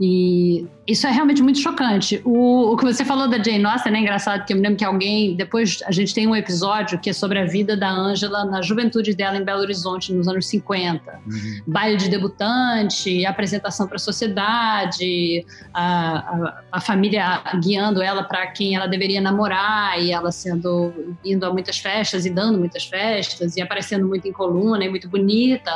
[0.00, 2.20] E isso é realmente muito chocante.
[2.24, 4.84] O, o que você falou da Jane Austen é engraçado, que eu me lembro que
[4.84, 8.60] alguém, depois a gente tem um episódio que é sobre a vida da Angela na
[8.60, 11.10] juventude dela em Belo Horizonte, nos anos 50.
[11.10, 11.60] Uhum.
[11.66, 18.86] Baile de debutante, apresentação para a sociedade, a, a, família guiando ela para quem ela
[18.86, 20.92] deveria namorar, e ela sendo
[21.24, 25.08] indo a muitas festas e dando muitas festas, e aparecendo muito em coluna, e muito
[25.08, 25.70] bonita,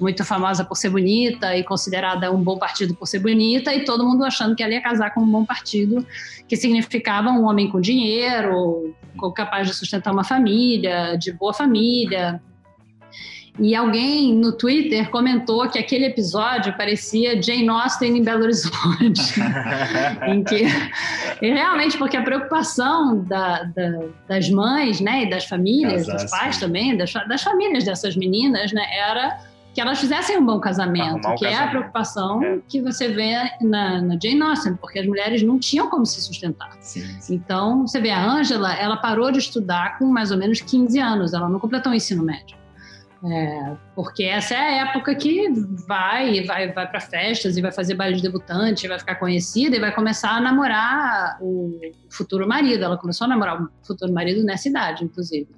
[0.00, 4.06] muito famosa por ser bonita, e considerada um bom partido por ser bonita e todo
[4.06, 6.06] mundo achando que ela ia casar com um bom partido,
[6.48, 8.94] que significava um homem com dinheiro,
[9.34, 12.40] capaz de sustentar uma família, de boa família.
[13.58, 19.40] E alguém no Twitter comentou que aquele episódio parecia Jane Austen em Belo Horizonte.
[20.26, 20.64] em que,
[21.40, 26.30] e realmente, porque a preocupação da, da, das mães né, e das famílias, Casar, dos
[26.30, 26.60] pais sim.
[26.62, 29.38] também, das, das famílias dessas meninas, né, era
[29.74, 31.46] que elas fizessem um bom casamento, um que casamento.
[31.46, 32.58] é a preocupação é.
[32.68, 36.70] que você vê na, na, Jane Austen, porque as mulheres não tinham como se sustentar.
[36.80, 37.34] Sim, sim.
[37.34, 41.34] Então, você vê a Angela, ela parou de estudar com mais ou menos 15 anos,
[41.34, 42.56] ela não completou o ensino médio.
[43.26, 45.48] É, porque essa é a época que
[45.88, 49.80] vai vai vai para festas e vai fazer baile de debutante, vai ficar conhecida e
[49.80, 52.84] vai começar a namorar o futuro marido.
[52.84, 55.48] Ela começou a namorar o futuro marido nessa idade, inclusive.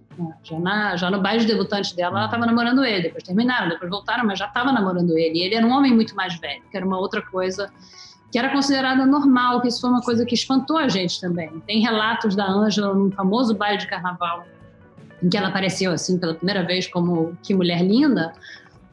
[0.43, 3.05] Já, na, já no baile de debutante dela, ela estava namorando ele.
[3.05, 5.39] Depois terminaram, depois voltaram, mas já estava namorando ele.
[5.39, 7.71] E ele era um homem muito mais velho, que era uma outra coisa
[8.31, 11.49] que era considerada normal, que isso foi uma coisa que espantou a gente também.
[11.67, 14.45] Tem relatos da Ângela num famoso baile de carnaval,
[15.23, 18.33] em que ela apareceu assim pela primeira vez como que mulher linda,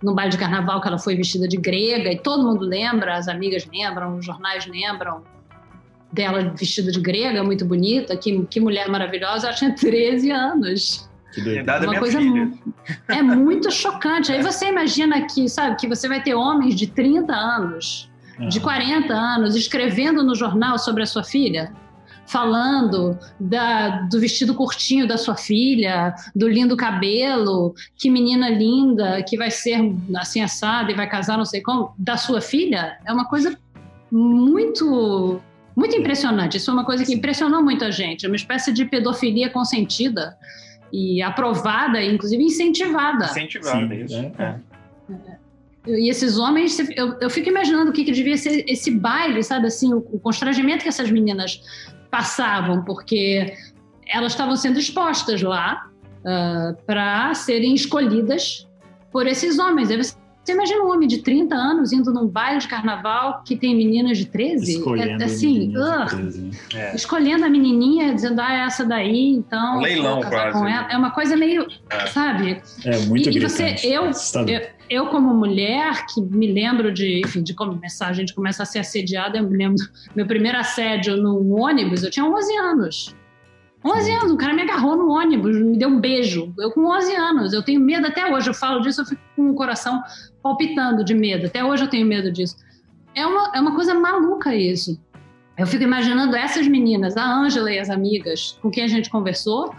[0.02, 3.28] no baile de carnaval que ela foi vestida de grega, e todo mundo lembra, as
[3.28, 5.24] amigas lembram, os jornais lembram
[6.12, 11.10] dela vestida de grega, muito bonita, que, que mulher maravilhosa, ela tinha 13 anos.
[11.34, 11.90] Que doideira.
[11.90, 12.52] Uma coisa filha.
[13.08, 14.32] é muito chocante.
[14.32, 18.10] Aí você imagina que, sabe, que você vai ter homens de 30 anos,
[18.40, 18.48] uhum.
[18.48, 21.74] de 40 anos, escrevendo no jornal sobre a sua filha,
[22.28, 29.36] falando da, do vestido curtinho da sua filha, do lindo cabelo, que menina linda, que
[29.36, 33.26] vai ser assim assada e vai casar não sei como, da sua filha, é uma
[33.26, 33.58] coisa
[34.12, 35.42] muito
[35.76, 36.58] muito impressionante.
[36.58, 38.28] Isso é uma coisa que impressionou muito a gente.
[38.28, 40.38] É uma espécie de pedofilia consentida
[40.94, 43.26] e aprovada, inclusive incentivada.
[43.26, 44.16] Incentivada, Sim, isso.
[44.16, 44.60] É.
[45.10, 45.40] É.
[45.88, 49.66] E esses homens, eu, eu fico imaginando o que, que devia ser esse baile, sabe?
[49.66, 51.62] Assim, o, o constrangimento que essas meninas
[52.12, 53.54] passavam, porque
[54.08, 55.90] elas estavam sendo expostas lá
[56.24, 58.70] uh, ah, para serem escolhidas
[59.12, 59.90] por esses homens.
[59.90, 63.56] Aí você você imagina um homem de 30 anos indo num baile de carnaval que
[63.56, 64.74] tem meninas de 13?
[64.74, 66.52] Escolhendo é, assim, uh, 13.
[66.76, 66.96] É.
[66.96, 69.78] escolhendo a menininha, dizendo, ah, é essa daí, então.
[69.78, 70.60] Um leilão, quase.
[70.60, 70.92] Com ela.
[70.92, 72.08] É uma coisa meio, é.
[72.08, 72.62] sabe?
[72.84, 74.12] É muito E, e você, eu,
[74.48, 78.66] eu, eu, como mulher, que me lembro de, enfim, de começar, a gente começa a
[78.66, 79.82] ser assediada, eu me lembro,
[80.14, 83.16] meu primeiro assédio no ônibus, eu tinha 11 anos.
[83.86, 86.54] 11 anos, o cara me agarrou no ônibus, me deu um beijo.
[86.58, 88.50] Eu com 11 anos, eu tenho medo até hoje.
[88.50, 90.02] Eu falo disso, eu fico com o coração
[90.44, 91.48] palpitando de medo.
[91.48, 92.58] Até hoje eu tenho medo disso.
[93.16, 95.00] É uma, é uma coisa maluca isso.
[95.58, 99.74] Eu fico imaginando essas meninas, a Ângela e as amigas com quem a gente conversou,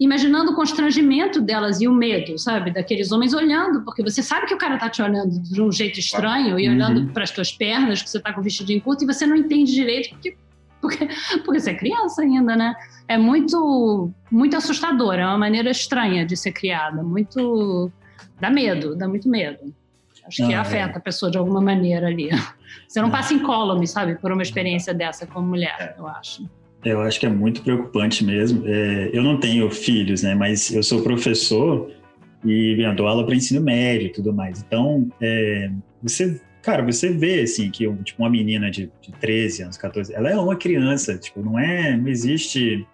[0.00, 2.72] imaginando o constrangimento delas e o medo, sabe?
[2.72, 5.98] Daqueles homens olhando, porque você sabe que o cara tá te olhando de um jeito
[5.98, 7.08] estranho e olhando uhum.
[7.08, 9.72] para as tuas pernas, que você tá com o vestidinho curto e você não entende
[9.72, 10.36] direito porque,
[10.80, 11.08] porque,
[11.44, 12.74] porque você é criança ainda, né?
[13.08, 17.90] é muito, muito assustador, é uma maneira estranha de ser criada, muito.
[18.40, 19.74] dá medo, dá muito medo.
[20.26, 20.96] Acho não, que afeta é.
[20.96, 22.30] a pessoa de alguma maneira ali.
[22.88, 23.14] Você não, não.
[23.14, 26.00] passa incólume, sabe, por uma experiência dessa como mulher, é.
[26.00, 26.48] eu acho.
[26.84, 28.62] Eu acho que é muito preocupante mesmo.
[28.66, 31.90] É, eu não tenho filhos, né, mas eu sou professor
[32.44, 34.62] e dou aula para ensino médio e tudo mais.
[34.62, 35.70] Então, é,
[36.02, 40.28] você cara, você vê, assim, que tipo, uma menina de, de 13 anos, 14, ela
[40.28, 42.84] é uma criança, tipo, não é, não existe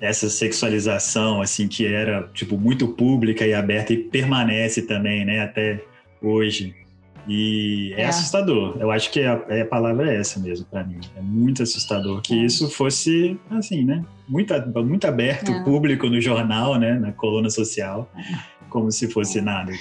[0.00, 5.80] essa sexualização assim que era tipo muito pública e aberta e permanece também, né, até
[6.22, 6.74] hoje.
[7.26, 8.06] E é, é.
[8.06, 8.76] assustador.
[8.80, 11.00] Eu acho que a, a palavra é essa mesmo para mim.
[11.16, 12.44] É muito assustador que é.
[12.44, 14.04] isso fosse assim, né?
[14.28, 14.54] Muito,
[14.84, 15.64] muito aberto, é.
[15.64, 16.98] público no jornal, né?
[16.98, 18.22] Na coluna social, é.
[18.68, 19.72] como se fosse nada.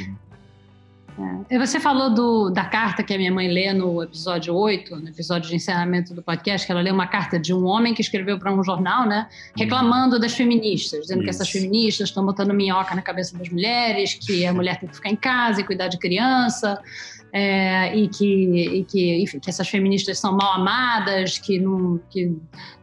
[1.50, 1.60] É.
[1.60, 5.50] Você falou do, da carta que a minha mãe lê no episódio 8, no episódio
[5.50, 8.54] de encerramento do podcast, que ela lê uma carta de um homem que escreveu para
[8.54, 9.28] um jornal, né?
[9.56, 11.26] Reclamando das feministas, dizendo Isso.
[11.26, 14.96] que essas feministas estão botando minhoca na cabeça das mulheres, que a mulher tem que
[14.96, 16.82] ficar em casa e cuidar de criança.
[17.34, 22.36] É, e, que, e que, enfim, que essas feministas são mal amadas, que não, que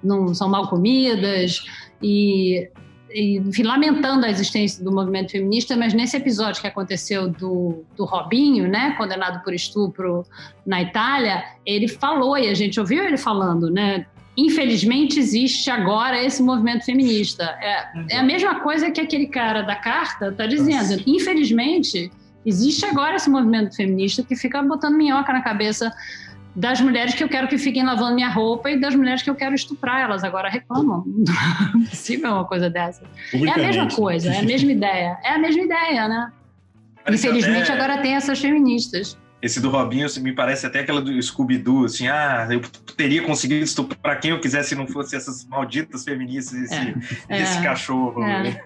[0.02, 1.62] não são mal comidas,
[2.02, 2.70] e
[3.14, 8.68] enfim, lamentando a existência do movimento feminista, mas nesse episódio que aconteceu do, do Robinho,
[8.68, 10.26] né, condenado por estupro
[10.66, 14.06] na Itália, ele falou, e a gente ouviu ele falando, né,
[14.36, 17.44] infelizmente existe agora esse movimento feminista.
[17.60, 20.90] É, é a mesma coisa que aquele cara da carta está dizendo.
[20.90, 21.02] Nossa.
[21.06, 22.10] Infelizmente,
[22.46, 25.92] existe agora esse movimento feminista que fica botando minhoca na cabeça
[26.58, 29.34] das mulheres que eu quero que fiquem lavando minha roupa e das mulheres que eu
[29.36, 30.00] quero estuprar.
[30.00, 31.04] Elas agora reclamam.
[31.06, 33.02] Não é possível uma coisa dessa.
[33.32, 35.18] É a mesma coisa, é a mesma ideia.
[35.22, 36.32] É a mesma ideia, né?
[37.08, 37.72] Infelizmente, até...
[37.72, 39.16] agora tem essas feministas.
[39.40, 42.60] Esse do Robinho assim, me parece até aquela do Scooby-Doo, assim, ah, eu
[42.96, 46.74] teria conseguido estuprar quem eu quisesse se não fosse essas malditas feministas, esse,
[47.28, 48.20] é, esse é, cachorro.
[48.24, 48.60] É,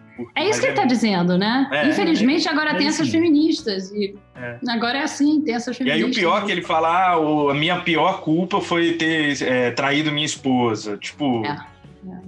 [0.34, 0.42] é.
[0.42, 1.68] É isso que ele está dizendo, né?
[1.70, 3.90] É, Infelizmente, é, agora é tem essas feministas.
[3.92, 4.56] E é.
[4.68, 6.02] agora é assim, tem essas feministas.
[6.02, 9.42] E aí o pior é que ele fala, ah, a minha pior culpa foi ter
[9.42, 10.96] é, traído minha esposa.
[10.96, 11.42] Tipo.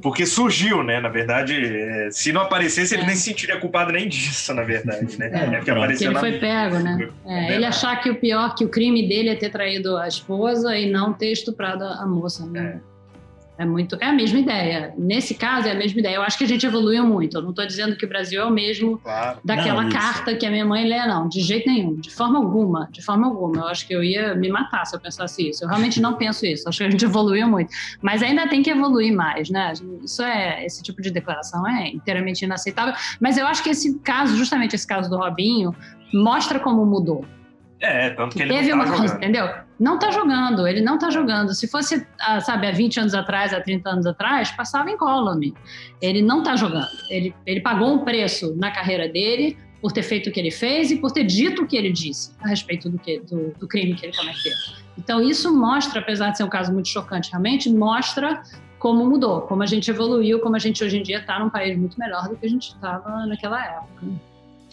[0.02, 1.00] Porque surgiu, né?
[1.00, 1.54] Na verdade,
[2.10, 5.30] se não aparecesse, ele nem se sentiria culpado nem disso, na verdade, né?
[5.32, 7.08] É, porque apareceu ele foi pego, né?
[7.54, 10.90] ele achar que o pior, que o crime dele é ter traído a esposa e
[10.90, 12.80] não ter estuprado a moça, né?
[13.60, 14.94] É muito, é a mesma ideia.
[14.96, 16.14] Nesse caso é a mesma ideia.
[16.14, 17.36] Eu acho que a gente evoluiu muito.
[17.36, 19.38] Eu não estou dizendo que o Brasil é o mesmo claro.
[19.44, 22.88] daquela não, carta que a minha mãe lê, não, de jeito nenhum, de forma alguma,
[22.90, 23.58] de forma alguma.
[23.58, 25.62] Eu acho que eu ia me matar se eu pensasse isso.
[25.62, 26.64] Eu realmente não penso isso.
[26.64, 29.74] Eu acho que a gente evoluiu muito, mas ainda tem que evoluir mais, né?
[30.02, 32.94] Isso é esse tipo de declaração é inteiramente inaceitável.
[33.20, 35.76] Mas eu acho que esse caso, justamente esse caso do Robinho,
[36.14, 37.26] mostra como mudou.
[37.78, 39.50] É, tanto que ele Teve não tá uma coisa, entendeu?
[39.80, 41.54] Não tá jogando, ele não tá jogando.
[41.54, 45.54] Se fosse, ah, sabe, há 20 anos atrás, há 30 anos atrás, passava em column.
[46.02, 46.90] Ele não tá jogando.
[47.08, 50.90] Ele, ele pagou um preço na carreira dele por ter feito o que ele fez
[50.90, 53.94] e por ter dito o que ele disse a respeito do, que, do, do crime
[53.94, 54.52] que ele cometeu.
[54.98, 58.42] Então, isso mostra, apesar de ser um caso muito chocante realmente, mostra
[58.78, 61.78] como mudou, como a gente evoluiu, como a gente hoje em dia está num país
[61.78, 64.06] muito melhor do que a gente estava naquela época.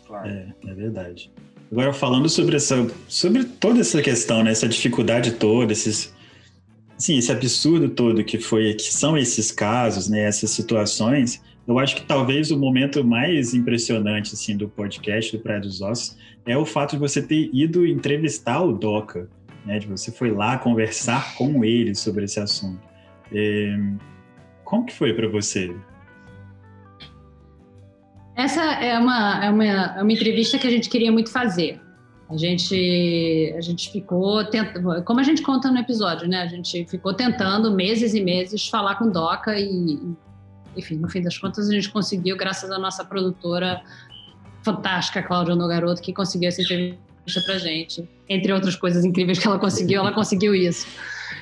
[0.05, 0.27] Claro.
[0.27, 1.31] É, é verdade.
[1.71, 6.15] Agora, falando sobre, essa, sobre toda essa questão, né, essa dificuldade toda, esses,
[6.97, 11.97] sim, esse absurdo todo que foi, que são esses casos, né, essas situações, eu acho
[11.97, 16.65] que talvez o momento mais impressionante assim do podcast do Praia dos Ossos é o
[16.65, 19.29] fato de você ter ido entrevistar o Doca,
[19.65, 22.79] né, de você foi lá conversar com ele sobre esse assunto.
[23.33, 23.77] É,
[24.63, 25.75] como que foi para você?
[28.37, 31.81] Essa é uma, é, uma, é uma entrevista que a gente queria muito fazer.
[32.29, 36.43] A gente, a gente ficou tentando, como a gente conta no episódio, né?
[36.43, 39.99] A gente ficou tentando meses e meses falar com Doca e,
[40.75, 43.81] enfim, no fim das contas a gente conseguiu, graças à nossa produtora
[44.61, 48.07] fantástica, Cláudia Nogaroto, que conseguiu essa entrevista pra gente.
[48.29, 50.85] Entre outras coisas incríveis que ela conseguiu, ela conseguiu isso.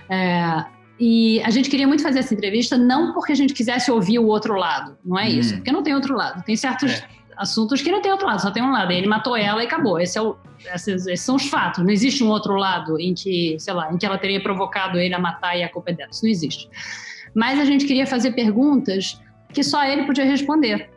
[0.07, 0.65] É,
[0.99, 4.27] e a gente queria muito fazer essa entrevista, não porque a gente quisesse ouvir o
[4.27, 5.57] outro lado, não é isso, hum.
[5.57, 6.43] porque não tem outro lado.
[6.43, 7.07] Tem certos é.
[7.35, 8.91] assuntos que não tem outro lado, só tem um lado.
[8.91, 9.99] Ele matou ela e acabou.
[9.99, 10.37] Esse é o,
[10.73, 11.83] esses, esses, são os fatos.
[11.83, 15.13] Não existe um outro lado em que, sei lá, em que ela teria provocado ele
[15.13, 16.09] a matar e a culpa é dela.
[16.11, 16.69] Isso não existe.
[17.33, 19.19] Mas a gente queria fazer perguntas
[19.53, 20.89] que só ele podia responder.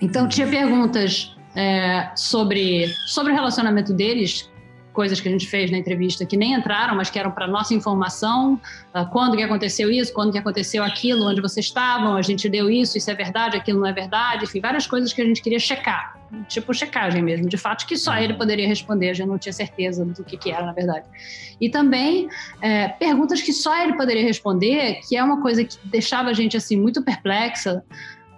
[0.00, 4.49] Então tinha perguntas é, sobre, sobre o relacionamento deles,
[4.92, 7.74] coisas que a gente fez na entrevista que nem entraram, mas que eram para nossa
[7.74, 8.60] informação,
[8.94, 12.70] uh, quando que aconteceu isso, quando que aconteceu aquilo, onde vocês estavam, a gente deu
[12.70, 15.58] isso, isso é verdade, aquilo não é verdade, enfim, várias coisas que a gente queria
[15.58, 16.18] checar,
[16.48, 20.24] tipo checagem mesmo, de fato que só ele poderia responder, gente não tinha certeza do
[20.24, 21.06] que, que era na verdade.
[21.60, 22.28] E também
[22.60, 26.56] é, perguntas que só ele poderia responder, que é uma coisa que deixava a gente
[26.56, 27.82] assim muito perplexa,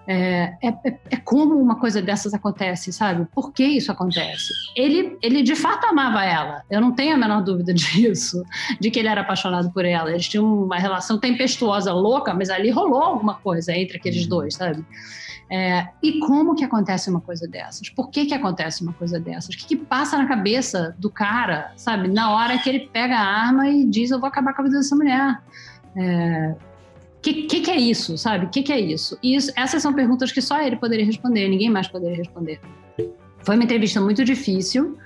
[0.07, 3.27] é, é, é, é, como uma coisa dessas acontece, sabe?
[3.33, 4.53] Por que isso acontece?
[4.77, 8.43] Ele, ele de fato amava ela, eu não tenho a menor dúvida disso,
[8.81, 10.11] de que ele era apaixonado por ela.
[10.11, 14.29] Eles tinham uma relação tempestuosa, louca, mas ali rolou alguma coisa entre aqueles uhum.
[14.29, 14.85] dois, sabe?
[15.51, 17.91] É, e como que acontece uma coisa dessas?
[17.91, 19.55] Por que que acontece uma coisa dessas?
[19.55, 22.09] O que, que passa na cabeça do cara, sabe?
[22.09, 24.79] Na hora que ele pega a arma e diz: Eu vou acabar com a vida
[24.79, 25.39] dessa mulher.
[25.95, 26.55] É,
[27.23, 28.47] que, que, que, é isso, sabe?
[28.47, 29.17] O que, que, é isso?
[29.23, 32.61] E isso, essas são perguntas que só ele poderia responder, ninguém mais poderia responder.
[33.45, 34.99] Foi uma entrevista muito difícil,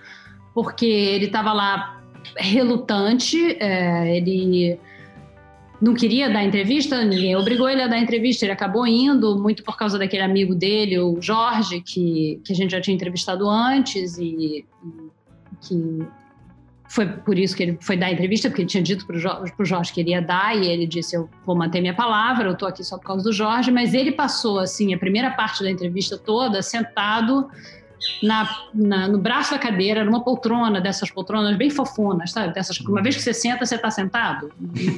[0.54, 2.02] porque ele estava lá
[2.36, 4.78] relutante, é, ele
[5.80, 9.76] não queria dar entrevista, ninguém obrigou ele a dar entrevista, ele acabou indo, muito por
[9.76, 14.24] causa daquele amigo dele, o Jorge, que, que a gente já tinha entrevistado antes e,
[14.24, 14.66] e
[15.60, 16.06] que
[16.88, 19.18] foi por isso que ele foi dar a entrevista, porque ele tinha dito para o
[19.18, 22.52] Jorge, Jorge que ele ia dar, e ele disse: Eu vou manter minha palavra, eu
[22.52, 23.70] estou aqui só por causa do Jorge.
[23.70, 27.48] Mas ele passou, assim, a primeira parte da entrevista toda sentado
[28.22, 32.52] na, na, no braço da cadeira, numa poltrona, dessas poltronas bem fofonas, sabe?
[32.52, 34.52] Dessas, uma vez que você senta, você está sentado.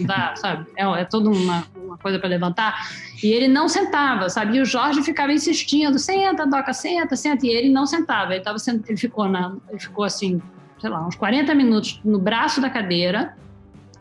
[0.05, 0.67] Dá, sabe?
[0.77, 2.77] É, é toda uma, uma coisa para levantar.
[3.23, 4.59] E ele não sentava, sabe?
[4.59, 7.47] E o Jorge ficava insistindo: senta, Doca, senta, senta.
[7.47, 8.35] E ele não sentava.
[8.35, 10.41] Ele, tava, ele, ficou, na, ele ficou assim
[10.81, 13.37] sei lá, uns 40 minutos no braço da cadeira,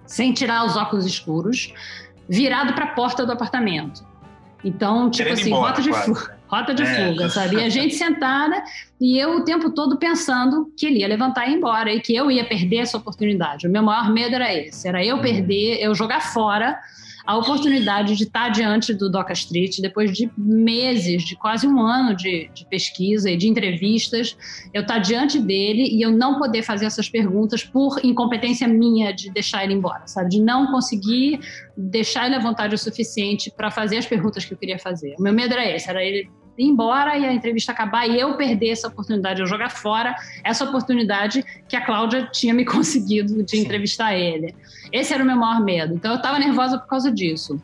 [0.05, 1.73] sem tirar os óculos escuros,
[2.27, 4.05] virado para a porta do apartamento.
[4.63, 6.37] Então, tipo Querendo assim, embora, rota de fuga.
[6.47, 6.85] Rota de é.
[6.85, 7.57] fuga, sabe?
[7.57, 8.63] E a gente sentada
[9.01, 12.15] e eu o tempo todo pensando que ele ia levantar e ir embora e que
[12.15, 13.67] eu ia perder essa oportunidade.
[13.67, 15.21] O meu maior medo era esse, era eu uhum.
[15.21, 16.79] perder, eu jogar fora
[17.27, 22.15] a oportunidade de estar diante do Doca Street, depois de meses, de quase um ano
[22.15, 24.37] de, de pesquisa e de entrevistas,
[24.73, 29.29] eu estar diante dele e eu não poder fazer essas perguntas por incompetência minha de
[29.29, 30.29] deixar ele embora, sabe?
[30.29, 31.41] De não conseguir
[31.75, 35.13] deixar ele à vontade o suficiente para fazer as perguntas que eu queria fazer.
[35.19, 38.35] O meu medo era esse, era ele ir embora e a entrevista acabar e eu
[38.35, 43.51] perder essa oportunidade, eu jogar fora essa oportunidade que a Cláudia tinha me conseguido de
[43.51, 43.61] Sim.
[43.61, 44.55] entrevistar ele.
[44.91, 45.93] Esse era o meu maior medo.
[45.93, 47.61] Então eu estava nervosa por causa disso.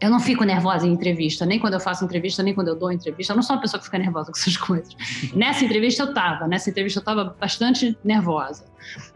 [0.00, 2.92] Eu não fico nervosa em entrevista, nem quando eu faço entrevista, nem quando eu dou
[2.92, 3.32] entrevista.
[3.32, 4.94] Eu não sou uma pessoa que fica nervosa com essas coisas.
[5.34, 8.64] Nessa entrevista eu estava, nessa entrevista eu estava bastante nervosa.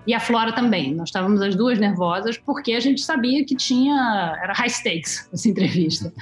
[0.06, 0.94] E a Flora também.
[0.94, 5.48] Nós estávamos as duas nervosas porque a gente sabia que tinha era high stakes essa
[5.48, 6.12] entrevista.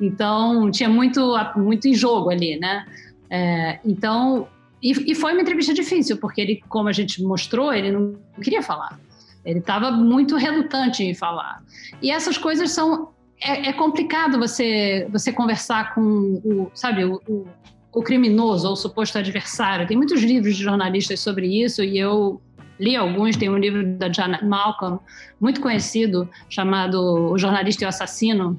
[0.00, 2.86] Então tinha muito muito em jogo ali, né?
[3.28, 4.46] É, então
[4.80, 8.62] e, e foi uma entrevista difícil porque ele, como a gente mostrou, ele não queria
[8.62, 9.00] falar.
[9.44, 11.62] Ele estava muito relutante em falar.
[12.02, 13.13] E essas coisas são
[13.44, 17.46] é, é, complicado você, você conversar com o, sabe, o, o,
[17.92, 19.86] o, criminoso ou o suposto adversário.
[19.86, 22.40] Tem muitos livros de jornalistas sobre isso e eu
[22.80, 23.36] li alguns.
[23.36, 24.98] Tem um livro da Janet Malcolm,
[25.38, 28.58] muito conhecido, chamado O Jornalista e o Assassino,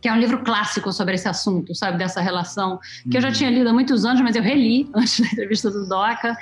[0.00, 2.78] que é um livro clássico sobre esse assunto, sabe, dessa relação,
[3.10, 3.34] que eu já uhum.
[3.34, 6.36] tinha lido há muitos anos, mas eu reli antes da entrevista do Doca.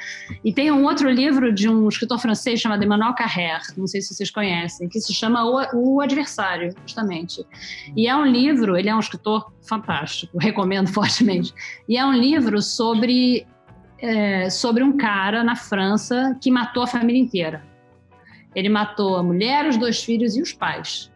[0.44, 4.14] E tem um outro livro de um escritor francês chamado Emmanuel Carrère, não sei se
[4.14, 7.44] vocês conhecem, que se chama O, o Adversário, justamente.
[7.96, 11.52] E é um livro, ele é um escritor fantástico, recomendo fortemente.
[11.88, 13.44] E é um livro sobre,
[13.98, 17.66] é, sobre um cara na França que matou a família inteira.
[18.54, 21.10] Ele matou a mulher, os dois filhos e os pais.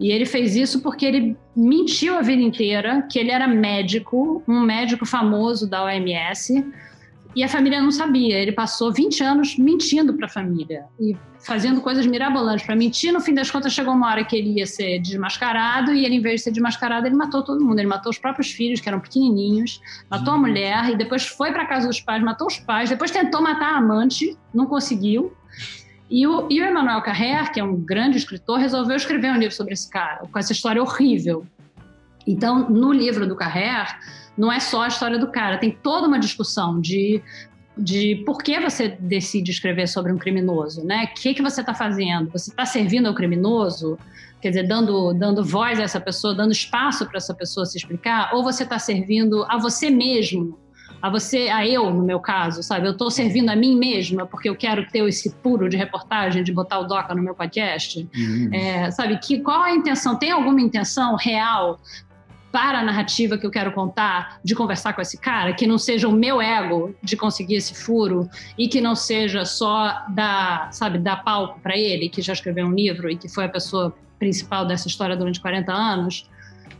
[0.00, 4.60] E ele fez isso porque ele mentiu a vida inteira que ele era médico, um
[4.60, 6.64] médico famoso da OMS,
[7.34, 8.38] e a família não sabia.
[8.38, 13.12] Ele passou 20 anos mentindo para a família e fazendo coisas mirabolantes para mentir.
[13.12, 16.20] No fim das contas, chegou uma hora que ele ia ser desmascarado e ele, em
[16.20, 17.78] vez de ser desmascarado, ele matou todo mundo.
[17.78, 19.80] Ele matou os próprios filhos, que eram pequenininhos,
[20.10, 23.42] matou a mulher e depois foi para casa dos pais, matou os pais, depois tentou
[23.42, 25.32] matar a amante, não conseguiu.
[26.12, 29.54] E o, e o Emmanuel Carrère, que é um grande escritor, resolveu escrever um livro
[29.54, 31.46] sobre esse cara, com essa história horrível.
[32.26, 33.88] Então, no livro do Carrère,
[34.36, 37.22] não é só a história do cara, tem toda uma discussão de,
[37.78, 41.08] de por que você decide escrever sobre um criminoso, né?
[41.10, 42.30] O que, que você está fazendo?
[42.32, 43.98] Você está servindo ao criminoso?
[44.42, 48.34] Quer dizer, dando, dando voz a essa pessoa, dando espaço para essa pessoa se explicar?
[48.34, 50.58] Ou você está servindo a você mesmo
[51.02, 52.86] a você, a eu, no meu caso, sabe?
[52.86, 56.52] Eu estou servindo a mim mesma porque eu quero ter esse puro de reportagem, de
[56.52, 58.08] botar o DOCA no meu podcast.
[58.14, 58.50] Uhum.
[58.52, 59.18] É, sabe?
[59.18, 60.16] Que, qual a intenção?
[60.16, 61.80] Tem alguma intenção real
[62.52, 66.06] para a narrativa que eu quero contar, de conversar com esse cara, que não seja
[66.06, 71.24] o meu ego de conseguir esse furo e que não seja só dar, sabe, dar
[71.24, 74.86] palco para ele, que já escreveu um livro e que foi a pessoa principal dessa
[74.86, 76.30] história durante 40 anos.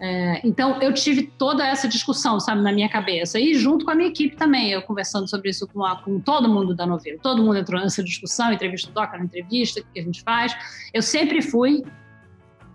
[0.01, 3.39] É, então, eu tive toda essa discussão, sabe, na minha cabeça.
[3.39, 6.49] E junto com a minha equipe também, eu conversando sobre isso com, a, com todo
[6.49, 7.19] mundo da novela.
[7.23, 10.57] Todo mundo entrou nessa discussão, entrevista do Doca entrevista, o que a gente faz.
[10.93, 11.85] Eu sempre fui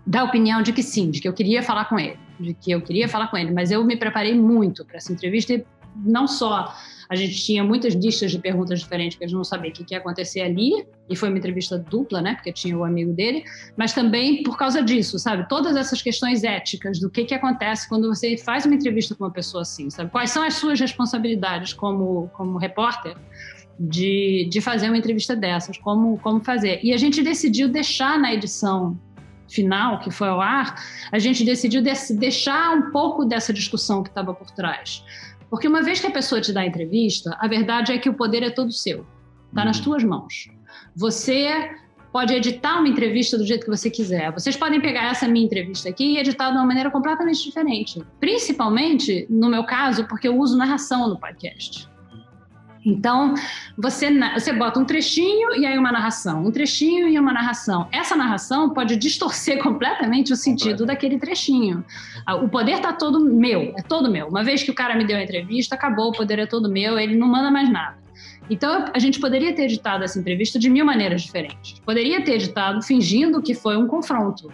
[0.06, 2.80] da opinião de que sim, de que eu queria falar com ele, de que eu
[2.80, 3.50] queria falar com ele.
[3.50, 5.64] Mas eu me preparei muito para essa entrevista e
[5.96, 6.74] não só
[7.08, 9.84] a gente tinha muitas listas de perguntas diferentes que a gente não sabia o que,
[9.90, 12.34] ia acontecer ali, e foi uma entrevista dupla, né?
[12.34, 13.44] Porque tinha o amigo dele,
[13.76, 15.48] mas também por causa disso, sabe?
[15.48, 19.30] Todas essas questões éticas do que, que acontece quando você faz uma entrevista com uma
[19.30, 20.10] pessoa assim, sabe?
[20.10, 23.16] Quais são as suas responsabilidades como, como repórter?
[23.80, 26.80] De, de fazer uma entrevista dessas, como, como fazer.
[26.82, 28.98] E a gente decidiu deixar na edição
[29.48, 34.34] final, que foi ao ar, a gente decidiu deixar um pouco dessa discussão que estava
[34.34, 35.02] por trás.
[35.50, 38.14] Porque uma vez que a pessoa te dá a entrevista, a verdade é que o
[38.14, 39.06] poder é todo seu.
[39.48, 39.84] Está nas uhum.
[39.84, 40.50] tuas mãos.
[40.94, 41.70] Você
[42.12, 44.32] pode editar uma entrevista do jeito que você quiser.
[44.32, 48.02] Vocês podem pegar essa minha entrevista aqui e editar de uma maneira completamente diferente.
[48.20, 51.88] Principalmente, no meu caso, porque eu uso narração no podcast.
[52.88, 53.34] Então,
[53.76, 57.86] você, você bota um trechinho e aí uma narração, um trechinho e uma narração.
[57.92, 61.84] Essa narração pode distorcer completamente o sentido daquele trechinho.
[62.24, 64.28] Ah, o poder está todo meu, é todo meu.
[64.28, 66.98] Uma vez que o cara me deu a entrevista, acabou, o poder é todo meu,
[66.98, 67.98] ele não manda mais nada.
[68.48, 71.78] Então, a gente poderia ter editado essa entrevista de mil maneiras diferentes.
[71.80, 74.50] Poderia ter editado fingindo que foi um confronto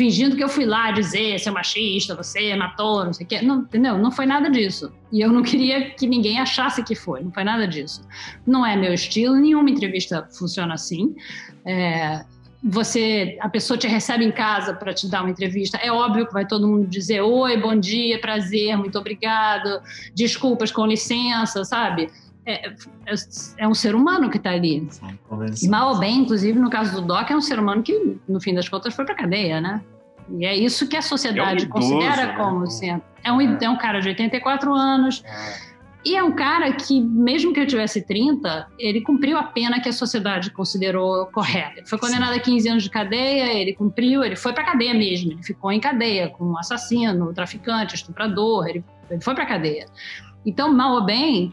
[0.00, 3.42] fingindo que eu fui lá dizer, seu machista, você matou, não sei o quê.
[3.42, 3.98] Não, entendeu?
[3.98, 4.90] Não foi nada disso.
[5.12, 7.22] E eu não queria que ninguém achasse que foi.
[7.22, 8.00] Não foi nada disso.
[8.46, 11.14] Não é meu estilo, nenhuma entrevista funciona assim.
[11.66, 12.24] É,
[12.64, 16.32] você, a pessoa te recebe em casa para te dar uma entrevista, é óbvio que
[16.32, 19.82] vai todo mundo dizer oi, bom dia, prazer, muito obrigado,
[20.14, 22.10] desculpas, com licença, sabe?
[22.50, 22.68] É,
[23.06, 23.14] é,
[23.58, 24.88] é um ser humano que está ali.
[25.62, 28.40] E mal ou bem, inclusive no caso do Doc, é um ser humano que, no
[28.40, 29.80] fim das contas, foi para cadeia, né?
[30.38, 32.36] E é isso que a sociedade é um idoso, considera né?
[32.36, 33.02] como sendo.
[33.24, 33.58] É um, é.
[33.62, 35.22] é um cara de 84 anos.
[35.24, 35.70] É.
[36.04, 39.88] E é um cara que, mesmo que eu tivesse 30, ele cumpriu a pena que
[39.88, 41.80] a sociedade considerou correta.
[41.80, 45.32] Ele foi condenado a 15 anos de cadeia, ele cumpriu, ele foi para cadeia mesmo.
[45.32, 49.86] Ele ficou em cadeia com assassino, traficante, estuprador, ele, ele foi para cadeia.
[50.46, 51.52] Então, mal ou bem,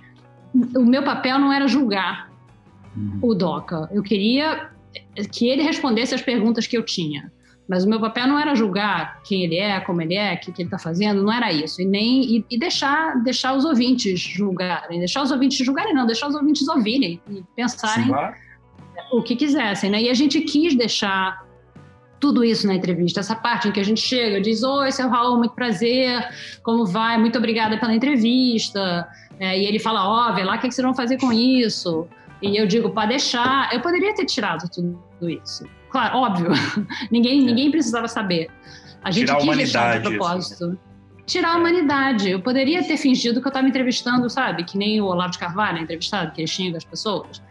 [0.76, 2.30] o meu papel não era julgar
[2.96, 3.20] uhum.
[3.22, 3.90] o Doca.
[3.92, 4.70] Eu queria
[5.32, 7.32] que ele respondesse as perguntas que eu tinha.
[7.68, 10.54] Mas o meu papel não era julgar quem ele é, como ele é, o que,
[10.54, 11.82] que ele está fazendo, não era isso.
[11.82, 15.00] E nem e, e, deixar, deixar os ouvintes julgarem.
[15.00, 18.12] Deixar os ouvintes julgarem, não, deixar os ouvintes ouvirem e pensarem Sim,
[19.12, 19.90] o que quisessem.
[19.90, 20.04] Né?
[20.04, 21.46] E a gente quis deixar
[22.20, 25.38] tudo isso na entrevista, essa parte em que a gente chega, diz: Oi, seu Raul,
[25.38, 26.26] muito prazer,
[26.64, 27.18] como vai?
[27.18, 29.08] Muito obrigada pela entrevista.
[29.40, 31.32] É, e ele fala: Ó, oh, vê lá o que, que vocês vão fazer com
[31.32, 32.08] isso.
[32.42, 33.74] E eu digo: Pode deixar.
[33.74, 35.66] Eu poderia ter tirado tudo isso.
[35.90, 36.52] Claro, óbvio.
[37.12, 37.46] ninguém, é.
[37.46, 38.50] ninguém precisava saber.
[39.04, 40.54] A gente Tirar quis a deixar de propósito.
[40.54, 40.78] Isso, né?
[41.26, 41.58] Tirar a é.
[41.58, 42.30] humanidade.
[42.30, 44.64] Eu poderia ter fingido que eu estava entrevistando, sabe?
[44.64, 47.42] Que nem o Olavo de Carvalho é entrevistado, que ele xinga as pessoas.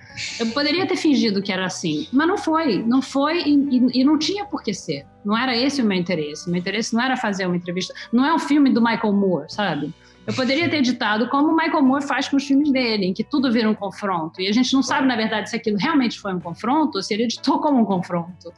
[0.40, 4.04] Eu poderia ter fingido que era assim, mas não foi, não foi e, e, e,
[4.04, 5.04] não tinha por que ser.
[5.22, 6.46] Não era esse o meu interesse.
[6.46, 7.92] O meu interesse não era fazer uma entrevista.
[8.10, 9.92] Não é um filme do Michael Moore, sabe?
[10.26, 13.22] Eu poderia ter editado como o Michael Moore faz com os filmes dele, em que
[13.22, 14.40] tudo vira um confronto.
[14.40, 17.14] E a gente não sabe, na verdade, se aquilo realmente foi um confronto ou se
[17.14, 18.52] ele editou como um confronto.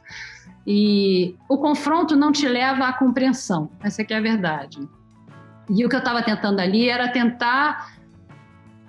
[0.65, 3.69] E o confronto não te leva à compreensão.
[3.83, 4.79] Essa é a verdade.
[5.69, 7.93] E o que eu estava tentando ali era tentar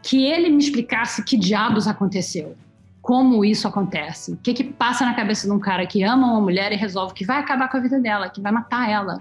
[0.02, 2.56] que ele me explicasse que diabos aconteceu.
[3.02, 4.32] Como isso acontece?
[4.32, 7.12] O que, que passa na cabeça de um cara que ama uma mulher e resolve
[7.12, 9.20] que vai acabar com a vida dela, que vai matar ela?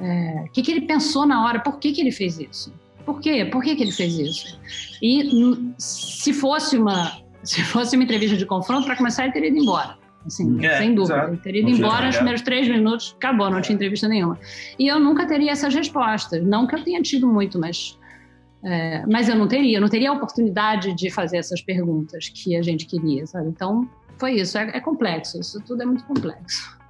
[0.00, 1.60] É, o que, que ele pensou na hora?
[1.60, 2.72] Por que, que ele fez isso?
[3.04, 3.44] Por quê?
[3.44, 4.58] Por que, que ele fez isso?
[5.02, 9.58] E se fosse uma, se fosse uma entrevista de confronto, para começar, ele teria ido
[9.58, 9.98] embora.
[10.24, 11.14] Assim, é, sem dúvida.
[11.14, 11.32] Exato.
[11.32, 14.38] Ele teria ido não embora nos primeiros três minutos, acabou, não tinha entrevista nenhuma.
[14.78, 16.44] E eu nunca teria essas respostas.
[16.44, 17.98] Não que eu tenha tido muito, mas,
[18.62, 19.78] é, mas eu não teria.
[19.78, 23.48] Eu não teria a oportunidade de fazer essas perguntas que a gente queria, sabe?
[23.48, 24.56] Então, foi isso.
[24.56, 25.40] É, é complexo.
[25.40, 26.80] Isso tudo é muito complexo.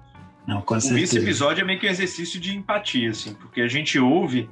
[0.47, 3.99] Não, com Esse episódio é meio que um exercício de empatia, assim, porque a gente
[3.99, 4.49] ouve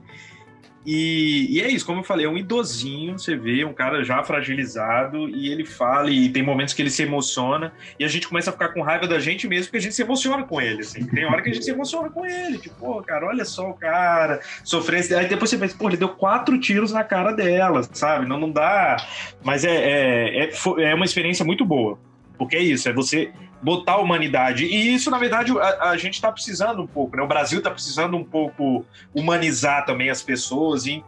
[0.84, 4.22] e, e, é isso, como eu falei, é um idosinho, você vê, um cara já
[4.22, 8.49] fragilizado, e ele fala, e tem momentos que ele se emociona, e a gente começa
[8.49, 11.05] a ficar com raiva da gente mesmo, porque a gente se emociona com ele, assim.
[11.07, 13.74] Tem hora que a gente se emociona com ele, tipo, pô, cara, olha só o
[13.74, 15.18] cara, sofrência.
[15.18, 18.26] Aí depois você pensa, pô, ele deu quatro tiros na cara dela, sabe?
[18.26, 18.97] Não, não dá.
[19.45, 21.99] Mas é, é, é, é uma experiência muito boa.
[22.38, 23.30] Porque é isso, é você
[23.62, 24.64] botar a humanidade.
[24.64, 27.22] E isso, na verdade, a, a gente está precisando um pouco, né?
[27.22, 28.84] O Brasil está precisando um pouco
[29.14, 31.04] humanizar também as pessoas e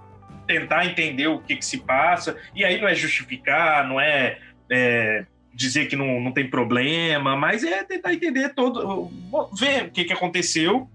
[0.47, 2.37] tentar entender o que, que se passa.
[2.55, 4.39] E aí não é justificar, não é,
[4.71, 5.25] é
[5.55, 9.11] dizer que não, não tem problema, mas é tentar entender todo,
[9.59, 10.89] ver o que, que aconteceu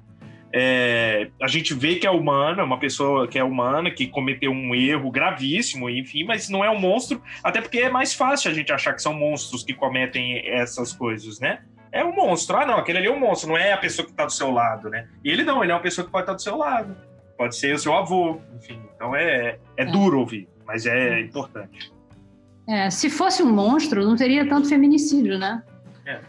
[0.60, 4.74] é, a gente vê que é humana, uma pessoa que é humana, que cometeu um
[4.74, 8.74] erro gravíssimo, enfim, mas não é um monstro, até porque é mais fácil a gente
[8.74, 11.60] achar que são monstros que cometem essas coisas, né?
[11.92, 12.58] É um monstro.
[12.58, 14.50] Ah, não, aquele ali é um monstro, não é a pessoa que está do seu
[14.50, 15.08] lado, né?
[15.24, 16.98] E ele não, ele é uma pessoa que pode estar do seu lado.
[17.38, 18.82] Pode ser o seu avô, enfim.
[18.96, 19.86] Então é, é, é.
[19.86, 21.94] duro ouvir, mas é importante.
[22.68, 25.62] É, se fosse um monstro, não teria tanto feminicídio, né?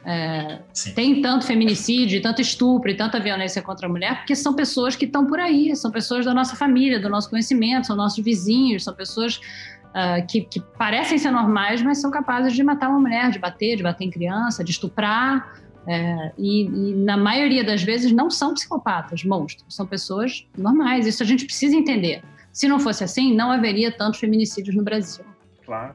[0.05, 0.59] É.
[0.95, 5.05] tem tanto feminicídio, tanto estupro e tanta violência contra a mulher, porque são pessoas que
[5.05, 8.95] estão por aí, são pessoas da nossa família, do nosso conhecimento, são nossos vizinhos, são
[8.95, 13.39] pessoas uh, que, que, parecem ser normais, mas são capazes de matar uma mulher, de
[13.39, 15.61] bater, de bater em criança, de estuprar.
[15.87, 21.07] É, e, e, na maioria das vezes não são psicopatas, monstros, são pessoas normais.
[21.07, 22.23] Isso a gente precisa entender.
[22.53, 25.25] Se não fosse assim, não haveria tantos feminicídios no Brasil.
[25.65, 25.95] Claro.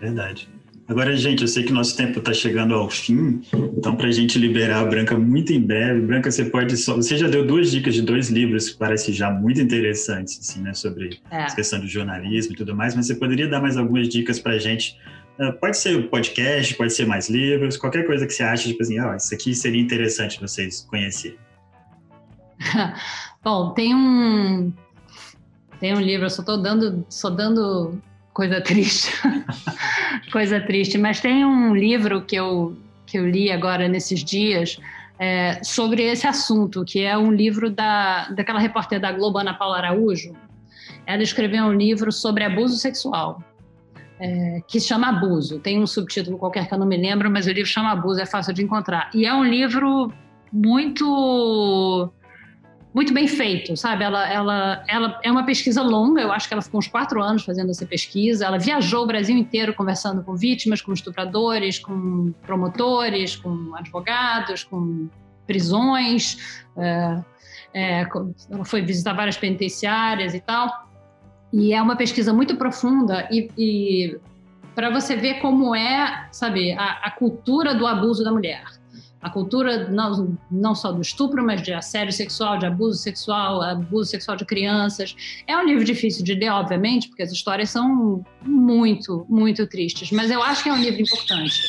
[0.00, 0.48] Verdade.
[0.88, 3.42] Agora, gente, eu sei que nosso tempo está chegando ao fim,
[3.76, 7.18] então para a gente liberar a Branca muito em breve, Branca, você pode só, você
[7.18, 11.20] já deu duas dicas de dois livros que parecem já muito interessantes, assim, né, sobre
[11.30, 11.42] é.
[11.42, 14.54] a questão do jornalismo e tudo mais, mas você poderia dar mais algumas dicas para
[14.54, 14.98] a gente?
[15.38, 18.98] Uh, pode ser podcast, pode ser mais livros, qualquer coisa que você acha, tipo assim,
[18.98, 21.38] oh, isso aqui seria interessante vocês conhecerem.
[23.44, 24.72] Bom, tem um
[25.78, 28.00] tem um livro, eu só estou dando, só dando
[28.38, 29.10] coisa triste.
[30.30, 30.96] coisa triste.
[30.96, 34.78] Mas tem um livro que eu, que eu li agora nesses dias
[35.18, 39.78] é, sobre esse assunto, que é um livro da, daquela repórter da Globo, Ana Paula
[39.78, 40.32] Araújo.
[41.04, 43.42] Ela escreveu um livro sobre abuso sexual.
[44.20, 45.60] É, que se chama Abuso.
[45.60, 48.26] Tem um subtítulo qualquer que eu não me lembro, mas o livro chama Abuso, é
[48.26, 49.10] fácil de encontrar.
[49.14, 50.12] E é um livro
[50.52, 52.12] muito
[52.94, 54.02] muito bem feito, sabe?
[54.02, 57.44] Ela, ela, ela é uma pesquisa longa, eu acho que ela ficou uns quatro anos
[57.44, 58.46] fazendo essa pesquisa.
[58.46, 65.08] Ela viajou o Brasil inteiro conversando com vítimas, com estupradores, com promotores, com advogados, com
[65.46, 66.62] prisões.
[66.76, 67.22] É,
[67.74, 68.06] é,
[68.50, 70.88] ela foi visitar várias penitenciárias e tal.
[71.52, 74.18] E é uma pesquisa muito profunda e, e
[74.74, 78.62] para você ver como é, sabe, a, a cultura do abuso da mulher
[79.20, 84.10] a cultura não, não só do estupro, mas de assédio sexual, de abuso sexual, abuso
[84.10, 85.16] sexual de crianças.
[85.46, 90.30] É um livro difícil de ler, obviamente, porque as histórias são muito, muito tristes, mas
[90.30, 91.60] eu acho que é um livro importante,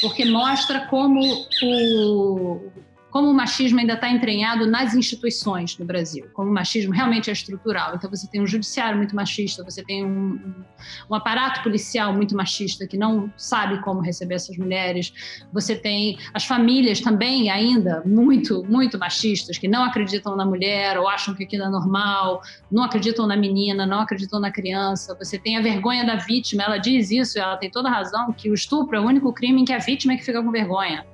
[0.00, 1.20] porque mostra como
[1.64, 2.70] o,
[3.12, 7.32] como o machismo ainda está entranhado nas instituições no Brasil, como o machismo realmente é
[7.34, 7.94] estrutural.
[7.94, 10.64] Então, você tem um judiciário muito machista, você tem um,
[11.10, 15.12] um, aparato policial muito machista que não sabe como receber essas mulheres,
[15.52, 21.06] você tem as famílias também ainda muito, muito machistas, que não acreditam na mulher ou
[21.06, 22.40] acham que aquilo é normal,
[22.70, 25.14] não acreditam na menina, não acreditam na criança.
[25.18, 28.54] Você tem a vergonha da vítima, ela diz isso, ela tem toda razão, que o
[28.54, 31.11] estupro é o único crime em que a vítima é que fica com vergonha.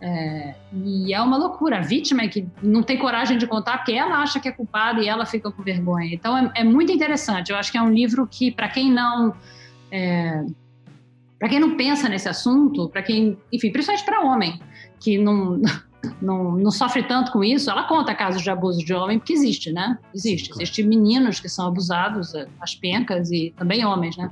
[0.00, 1.78] É, e é uma loucura.
[1.78, 5.00] A vítima é que não tem coragem de contar porque ela acha que é culpada
[5.00, 6.12] e ela fica com vergonha.
[6.12, 7.50] Então é, é muito interessante.
[7.50, 9.34] Eu acho que é um livro que, para quem não.
[9.90, 10.44] É,
[11.38, 13.38] para quem não pensa nesse assunto, para quem.
[13.52, 14.60] Enfim, principalmente para homem,
[15.00, 15.60] que não.
[16.20, 19.72] Não, não, sofre tanto com isso, ela conta casos de abuso de homem, porque existe,
[19.72, 19.98] né?
[20.14, 20.50] Existe.
[20.50, 24.28] Existem meninos que são abusados, as pencas, e também homens, né?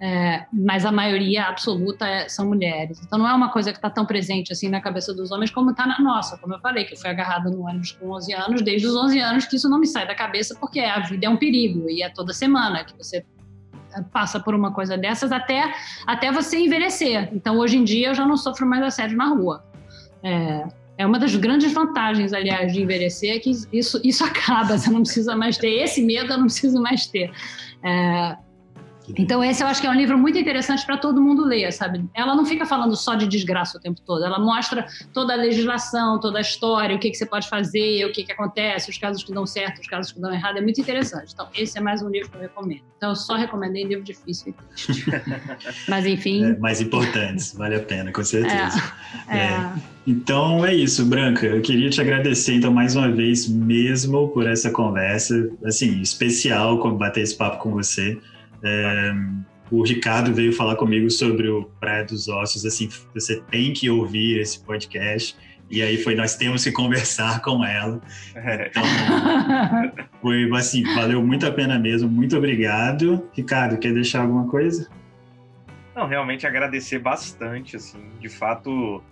[0.00, 3.00] É, mas a maioria absoluta é, são mulheres.
[3.04, 5.70] Então não é uma coisa que está tão presente assim na cabeça dos homens como
[5.70, 8.62] está na nossa, como eu falei, que eu fui agarrada no ônibus com 11 anos,
[8.62, 11.28] desde os 11 anos que isso não me sai da cabeça, porque a vida é
[11.28, 13.24] um perigo e é toda semana que você
[13.94, 15.72] é, passa por uma coisa dessas até,
[16.06, 17.30] até você envelhecer.
[17.32, 19.64] Então hoje em dia eu já não sofro mais assédio na rua.
[20.24, 20.66] É,
[20.98, 25.02] é uma das grandes vantagens, aliás, de envelhecer, é que isso, isso acaba, você não
[25.02, 27.32] precisa mais ter esse medo, eu não preciso mais ter.
[27.82, 28.36] É,
[29.16, 32.04] então, esse eu acho que é um livro muito interessante para todo mundo ler, sabe?
[32.14, 36.18] Ela não fica falando só de desgraça o tempo todo, ela mostra toda a legislação,
[36.18, 39.22] toda a história, o que, que você pode fazer, o que, que acontece, os casos
[39.22, 41.32] que dão certo, os casos que dão errado, é muito interessante.
[41.34, 42.82] Então, esse é mais um livro que eu recomendo.
[42.96, 45.04] Então, eu só recomendei livro difícil e triste.
[45.88, 46.44] Mas, enfim.
[46.44, 48.82] É, mais importantes, vale a pena, com certeza.
[49.28, 49.42] É, é.
[49.42, 49.72] é.
[50.06, 51.46] Então, é isso, Branca.
[51.46, 57.22] Eu queria te agradecer, então, mais uma vez mesmo por essa conversa, assim, especial, bater
[57.22, 58.18] esse papo com você.
[58.64, 59.12] É,
[59.70, 64.40] o Ricardo veio falar comigo sobre o Praia dos Ossos, assim, você tem que ouvir
[64.40, 65.36] esse podcast.
[65.70, 68.00] E aí foi, nós temos que conversar com ela.
[68.34, 68.68] É.
[68.68, 68.82] Então,
[70.20, 72.08] foi assim, valeu muito a pena mesmo.
[72.08, 73.28] Muito obrigado.
[73.32, 74.88] Ricardo, quer deixar alguma coisa?
[75.94, 79.02] Não, realmente agradecer bastante, assim, de fato,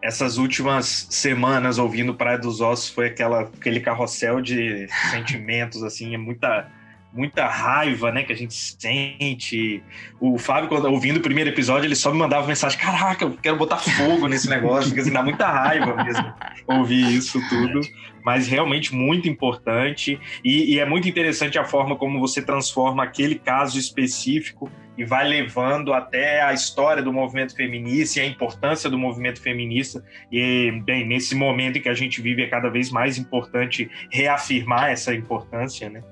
[0.00, 6.18] essas últimas semanas ouvindo Praia dos Ossos foi aquela, aquele carrossel de sentimentos, assim, é
[6.18, 6.70] muita
[7.12, 9.82] muita raiva, né, que a gente sente.
[10.20, 13.56] O Fábio, quando ouvindo o primeiro episódio, ele só me mandava mensagem: Caraca, eu quero
[13.56, 16.34] botar fogo nesse negócio, porque assim, dá muita raiva mesmo
[16.66, 17.80] ouvir isso tudo.
[18.24, 20.18] Mas realmente muito importante.
[20.44, 25.26] E, e é muito interessante a forma como você transforma aquele caso específico e vai
[25.26, 30.04] levando até a história do movimento feminista e a importância do movimento feminista.
[30.30, 34.90] E, bem, nesse momento em que a gente vive, é cada vez mais importante reafirmar
[34.90, 36.02] essa importância, né?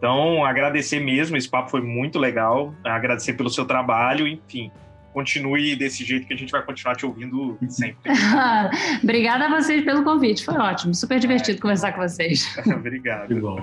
[0.00, 2.74] Então, agradecer mesmo, esse papo foi muito legal.
[2.82, 4.72] Agradecer pelo seu trabalho, enfim.
[5.12, 8.10] Continue desse jeito que a gente vai continuar te ouvindo sempre.
[9.04, 11.60] Obrigada a vocês pelo convite, foi ótimo, super divertido é.
[11.60, 12.48] conversar com vocês.
[12.66, 13.28] obrigado.
[13.28, 13.62] Que bom.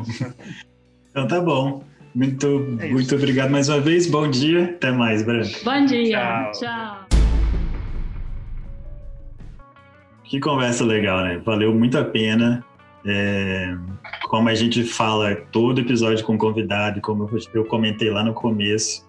[1.10, 1.84] Então tá bom.
[2.14, 4.06] Muito, é muito obrigado mais uma vez.
[4.06, 4.66] Bom dia.
[4.66, 5.50] Até mais, Branco.
[5.64, 6.52] Bom dia.
[6.52, 6.52] Tchau.
[6.52, 7.08] Tchau.
[10.24, 11.42] Que conversa legal, né?
[11.44, 12.64] Valeu muito a pena.
[13.08, 13.74] É,
[14.28, 19.08] como a gente fala todo episódio com convidado, como eu comentei lá no começo,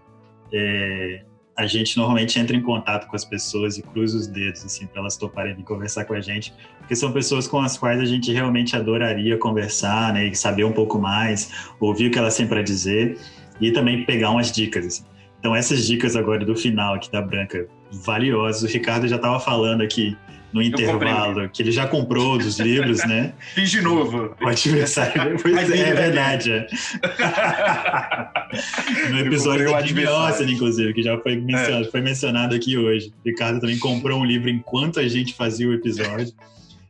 [0.53, 1.25] é,
[1.57, 5.01] a gente normalmente entra em contato com as pessoas e cruza os dedos, assim, para
[5.01, 8.33] elas toparem vir conversar com a gente, porque são pessoas com as quais a gente
[8.33, 12.63] realmente adoraria conversar, né, e saber um pouco mais, ouvir o que elas têm para
[12.63, 13.19] dizer
[13.61, 15.05] e também pegar umas dicas, assim.
[15.41, 18.63] Então, essas dicas agora do final aqui da Branca, valiosas.
[18.63, 20.17] O Ricardo já estava falando aqui
[20.53, 23.33] no intervalo, que ele já comprou dos livros, né?
[23.55, 24.35] Fiz de novo.
[24.41, 25.37] O adversário.
[25.41, 26.51] Pois é, é verdade.
[26.53, 26.67] É.
[29.11, 31.91] no episódio da Jimmy Austin, inclusive, que já foi mencionado, é.
[31.91, 33.13] foi mencionado aqui hoje.
[33.25, 36.33] O Ricardo também comprou um livro enquanto a gente fazia o episódio.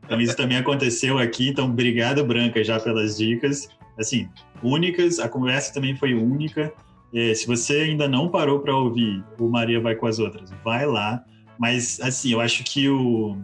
[0.04, 1.48] Então, isso também aconteceu aqui.
[1.48, 3.68] Então, obrigado, Branca, já pelas dicas.
[3.98, 4.28] Assim,
[4.62, 5.18] únicas.
[5.18, 6.72] A conversa também foi única.
[7.12, 10.84] É, se você ainda não parou para ouvir o Maria Vai com as Outras, vai
[10.86, 11.24] lá
[11.58, 13.36] mas, assim, eu acho que o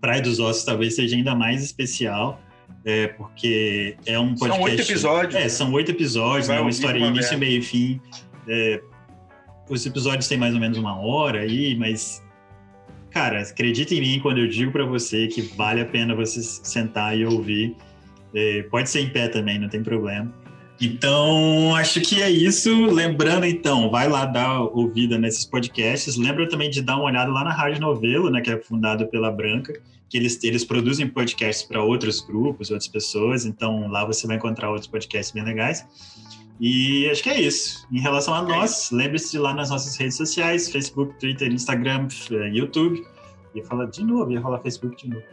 [0.00, 2.40] Praia dos Ossos talvez seja ainda mais especial,
[2.84, 4.56] é, porque é um podcast...
[4.56, 5.34] São oito episódios.
[5.34, 6.60] É, são oito episódios, né?
[6.60, 8.00] Uma história início, meio e fim.
[8.48, 8.80] É,
[9.68, 12.24] os episódios têm mais ou menos uma hora aí, mas...
[13.10, 17.16] Cara, acredita em mim quando eu digo para você que vale a pena você sentar
[17.18, 17.74] e ouvir.
[18.34, 20.32] É, pode ser em pé também, não tem problema.
[20.80, 22.86] Então, acho que é isso.
[22.86, 26.16] Lembrando, então, vai lá dar ouvida nesses podcasts.
[26.16, 29.30] Lembra também de dar uma olhada lá na Rádio Novelo, né, que é fundada pela
[29.30, 29.72] Branca,
[30.08, 33.46] que eles, eles produzem podcasts para outros grupos, outras pessoas.
[33.46, 35.86] Então, lá você vai encontrar outros podcasts bem legais.
[36.60, 37.86] E acho que é isso.
[37.92, 42.08] Em relação a nós, lembre-se de ir lá nas nossas redes sociais: Facebook, Twitter, Instagram,
[42.30, 43.04] eh, YouTube.
[43.54, 45.24] Ia falar de novo, ia falar Facebook de novo.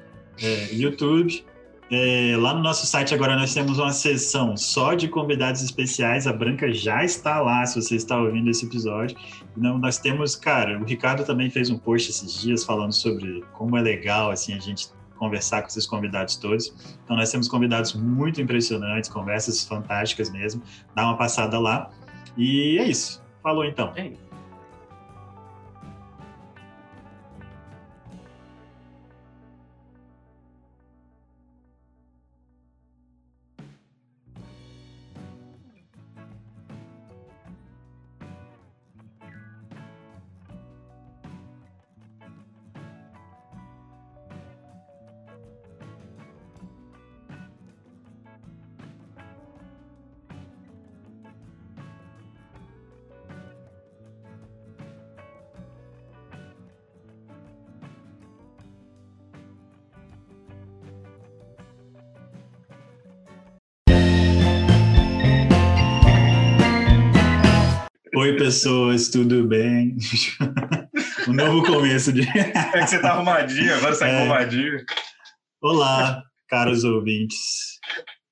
[0.41, 1.45] É, YouTube.
[1.91, 6.25] É, lá no nosso site agora nós temos uma sessão só de convidados especiais.
[6.25, 9.17] A Branca já está lá, se você está ouvindo esse episódio.
[9.55, 13.77] Não, nós temos, cara, o Ricardo também fez um post esses dias falando sobre como
[13.77, 16.73] é legal assim a gente conversar com esses convidados todos.
[17.03, 20.61] Então nós temos convidados muito impressionantes, conversas fantásticas mesmo.
[20.95, 21.89] Dá uma passada lá.
[22.37, 23.23] E é isso.
[23.41, 23.91] Falou então.
[23.95, 24.22] É isso.
[68.53, 69.97] Pessoas, tudo bem?
[71.27, 72.21] um novo começo de.
[72.21, 74.19] é que você tá arrumadinho, agora você tá é.
[74.19, 74.85] arrumadinho.
[75.59, 77.79] Olá, caros ouvintes.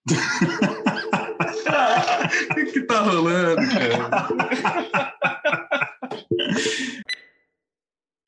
[2.52, 4.30] O que, que tá rolando, cara?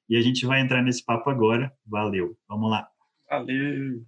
[0.10, 1.72] E a gente vai entrar nesse papo agora.
[1.86, 2.36] Valeu.
[2.48, 2.88] Vamos lá.
[3.30, 4.04] Valeu.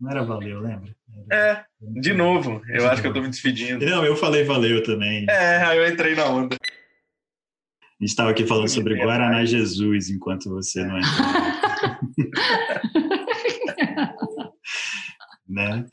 [0.00, 0.94] Não era valeu, lembra?
[1.30, 1.60] Era...
[1.60, 1.64] É,
[2.00, 2.62] de novo.
[2.68, 3.84] Eu acho que eu tô me despedindo.
[3.84, 5.26] Não, eu falei valeu também.
[5.28, 6.56] É, aí eu entrei na onda.
[8.00, 11.26] A gente estava aqui falando sobre Guaraná Jesus enquanto você não entrou.
[15.46, 15.84] né?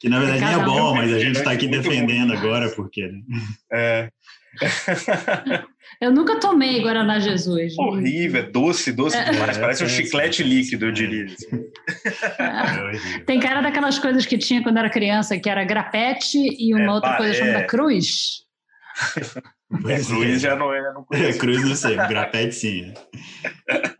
[0.00, 3.06] Que na verdade nem é bom, mas a gente está aqui defendendo agora porque.
[3.06, 3.20] Né?
[3.72, 4.10] É.
[6.00, 7.78] Eu nunca tomei Guaraná Jesus.
[7.78, 9.30] Horrível, é doce, doce é.
[9.30, 9.56] demais.
[9.56, 11.26] Parece um é, chiclete líquido, eu diria.
[12.40, 13.20] É.
[13.20, 17.16] Tem cara daquelas coisas que tinha quando era criança, que era grapete e uma outra
[17.16, 18.42] coisa chamada cruz.
[19.88, 22.94] É, cruz já não é, não É, cruz não sei, grapete sim.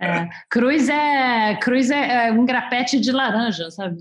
[0.00, 3.96] É, cruz é cruz é, é um grapete de laranja, sabe?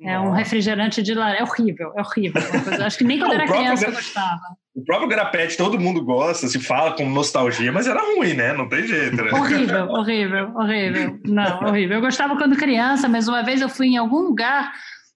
[0.00, 1.40] É um refrigerante de laranja.
[1.40, 2.42] É horrível, é horrível.
[2.84, 4.40] Acho que nem quando era criança eu gostava.
[4.74, 8.52] O próprio grapete todo mundo gosta, se fala com nostalgia, mas era ruim, né?
[8.52, 9.16] Não tem jeito.
[9.16, 9.32] Né?
[9.32, 11.18] Horrível, horrível, horrível.
[11.24, 11.96] Não, horrível.
[11.96, 14.70] Eu gostava quando criança, mas uma vez eu fui em algum lugar,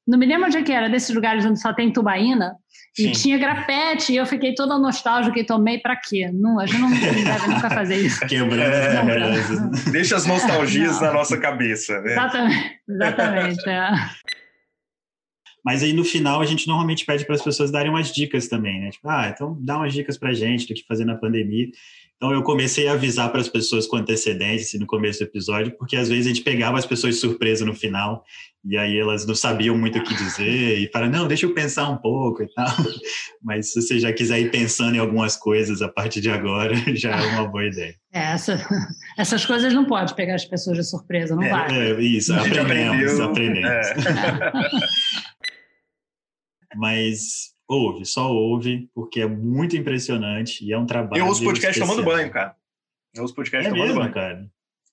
[0.09, 2.55] não me lembro onde é que era, desses lugares onde só tem tubaína,
[2.93, 3.09] Sim.
[3.09, 6.29] e tinha grapete, e eu fiquei toda nostálgica e tomei para quê?
[6.33, 8.27] Não, a gente não deve nunca fazer isso.
[8.27, 12.01] Quebrando é, Deixa as nostalgias na nossa cabeça.
[12.01, 12.13] Né?
[12.13, 13.69] Exatamente, exatamente.
[13.69, 13.91] É.
[15.65, 18.81] Mas aí no final a gente normalmente pede para as pessoas darem umas dicas também,
[18.81, 18.91] né?
[18.91, 21.69] Tipo, ah, então dá umas dicas para gente do que fazer na pandemia.
[22.21, 25.75] Então eu comecei a avisar para as pessoas com antecedência assim, no começo do episódio,
[25.79, 28.23] porque às vezes a gente pegava as pessoas de surpresa no final
[28.63, 31.89] e aí elas não sabiam muito o que dizer e para não, deixa eu pensar
[31.89, 32.67] um pouco e tal.
[33.43, 37.17] Mas se você já quiser ir pensando em algumas coisas a partir de agora, já
[37.17, 37.95] é uma boa ideia.
[38.13, 38.69] É, essa,
[39.17, 41.75] essas coisas não pode pegar as pessoas de surpresa, não é, vai.
[41.75, 43.71] É, isso, aprendemos, aprendemos.
[43.71, 43.95] É.
[46.77, 51.23] Mas Ouve, só ouve, porque é muito impressionante e é um trabalho.
[51.23, 51.97] Eu ouço podcast especial.
[51.97, 52.57] tomando banho, cara.
[53.15, 54.13] Eu ouço podcast é tomando mesmo, banho.
[54.13, 54.45] cara.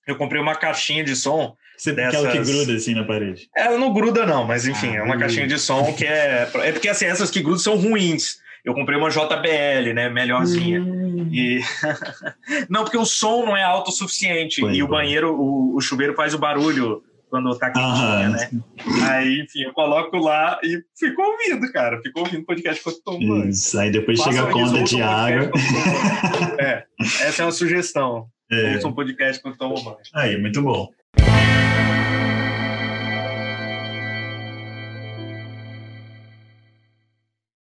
[0.06, 1.56] Eu comprei uma caixinha de som.
[1.76, 2.24] Você dessas...
[2.24, 3.48] aquela que gruda assim na parede?
[3.56, 5.18] Ela não gruda, não, mas enfim, ah, é uma uh.
[5.18, 6.48] caixinha de som que é.
[6.54, 8.38] É porque assim, essas que grudam são ruins.
[8.64, 10.08] Eu comprei uma JBL, né?
[10.08, 10.80] Melhorzinha.
[10.80, 11.28] Hum.
[11.32, 11.60] E.
[12.70, 14.60] não, porque o som não é autossuficiente.
[14.60, 18.50] Foi, e o banheiro, o, o chuveiro faz o barulho quando tá quentinha, né?
[19.08, 22.00] Aí, enfim, eu coloco lá e fico ouvindo, cara.
[22.02, 23.48] Fico ouvindo podcast enquanto tomo banho.
[23.48, 25.50] Isso, aí depois Façam chega a conta de água.
[26.58, 28.26] É, essa é uma sugestão.
[28.50, 28.74] É.
[28.74, 29.98] Ouça um podcast quando tomo banho.
[30.14, 30.90] Aí, muito bom.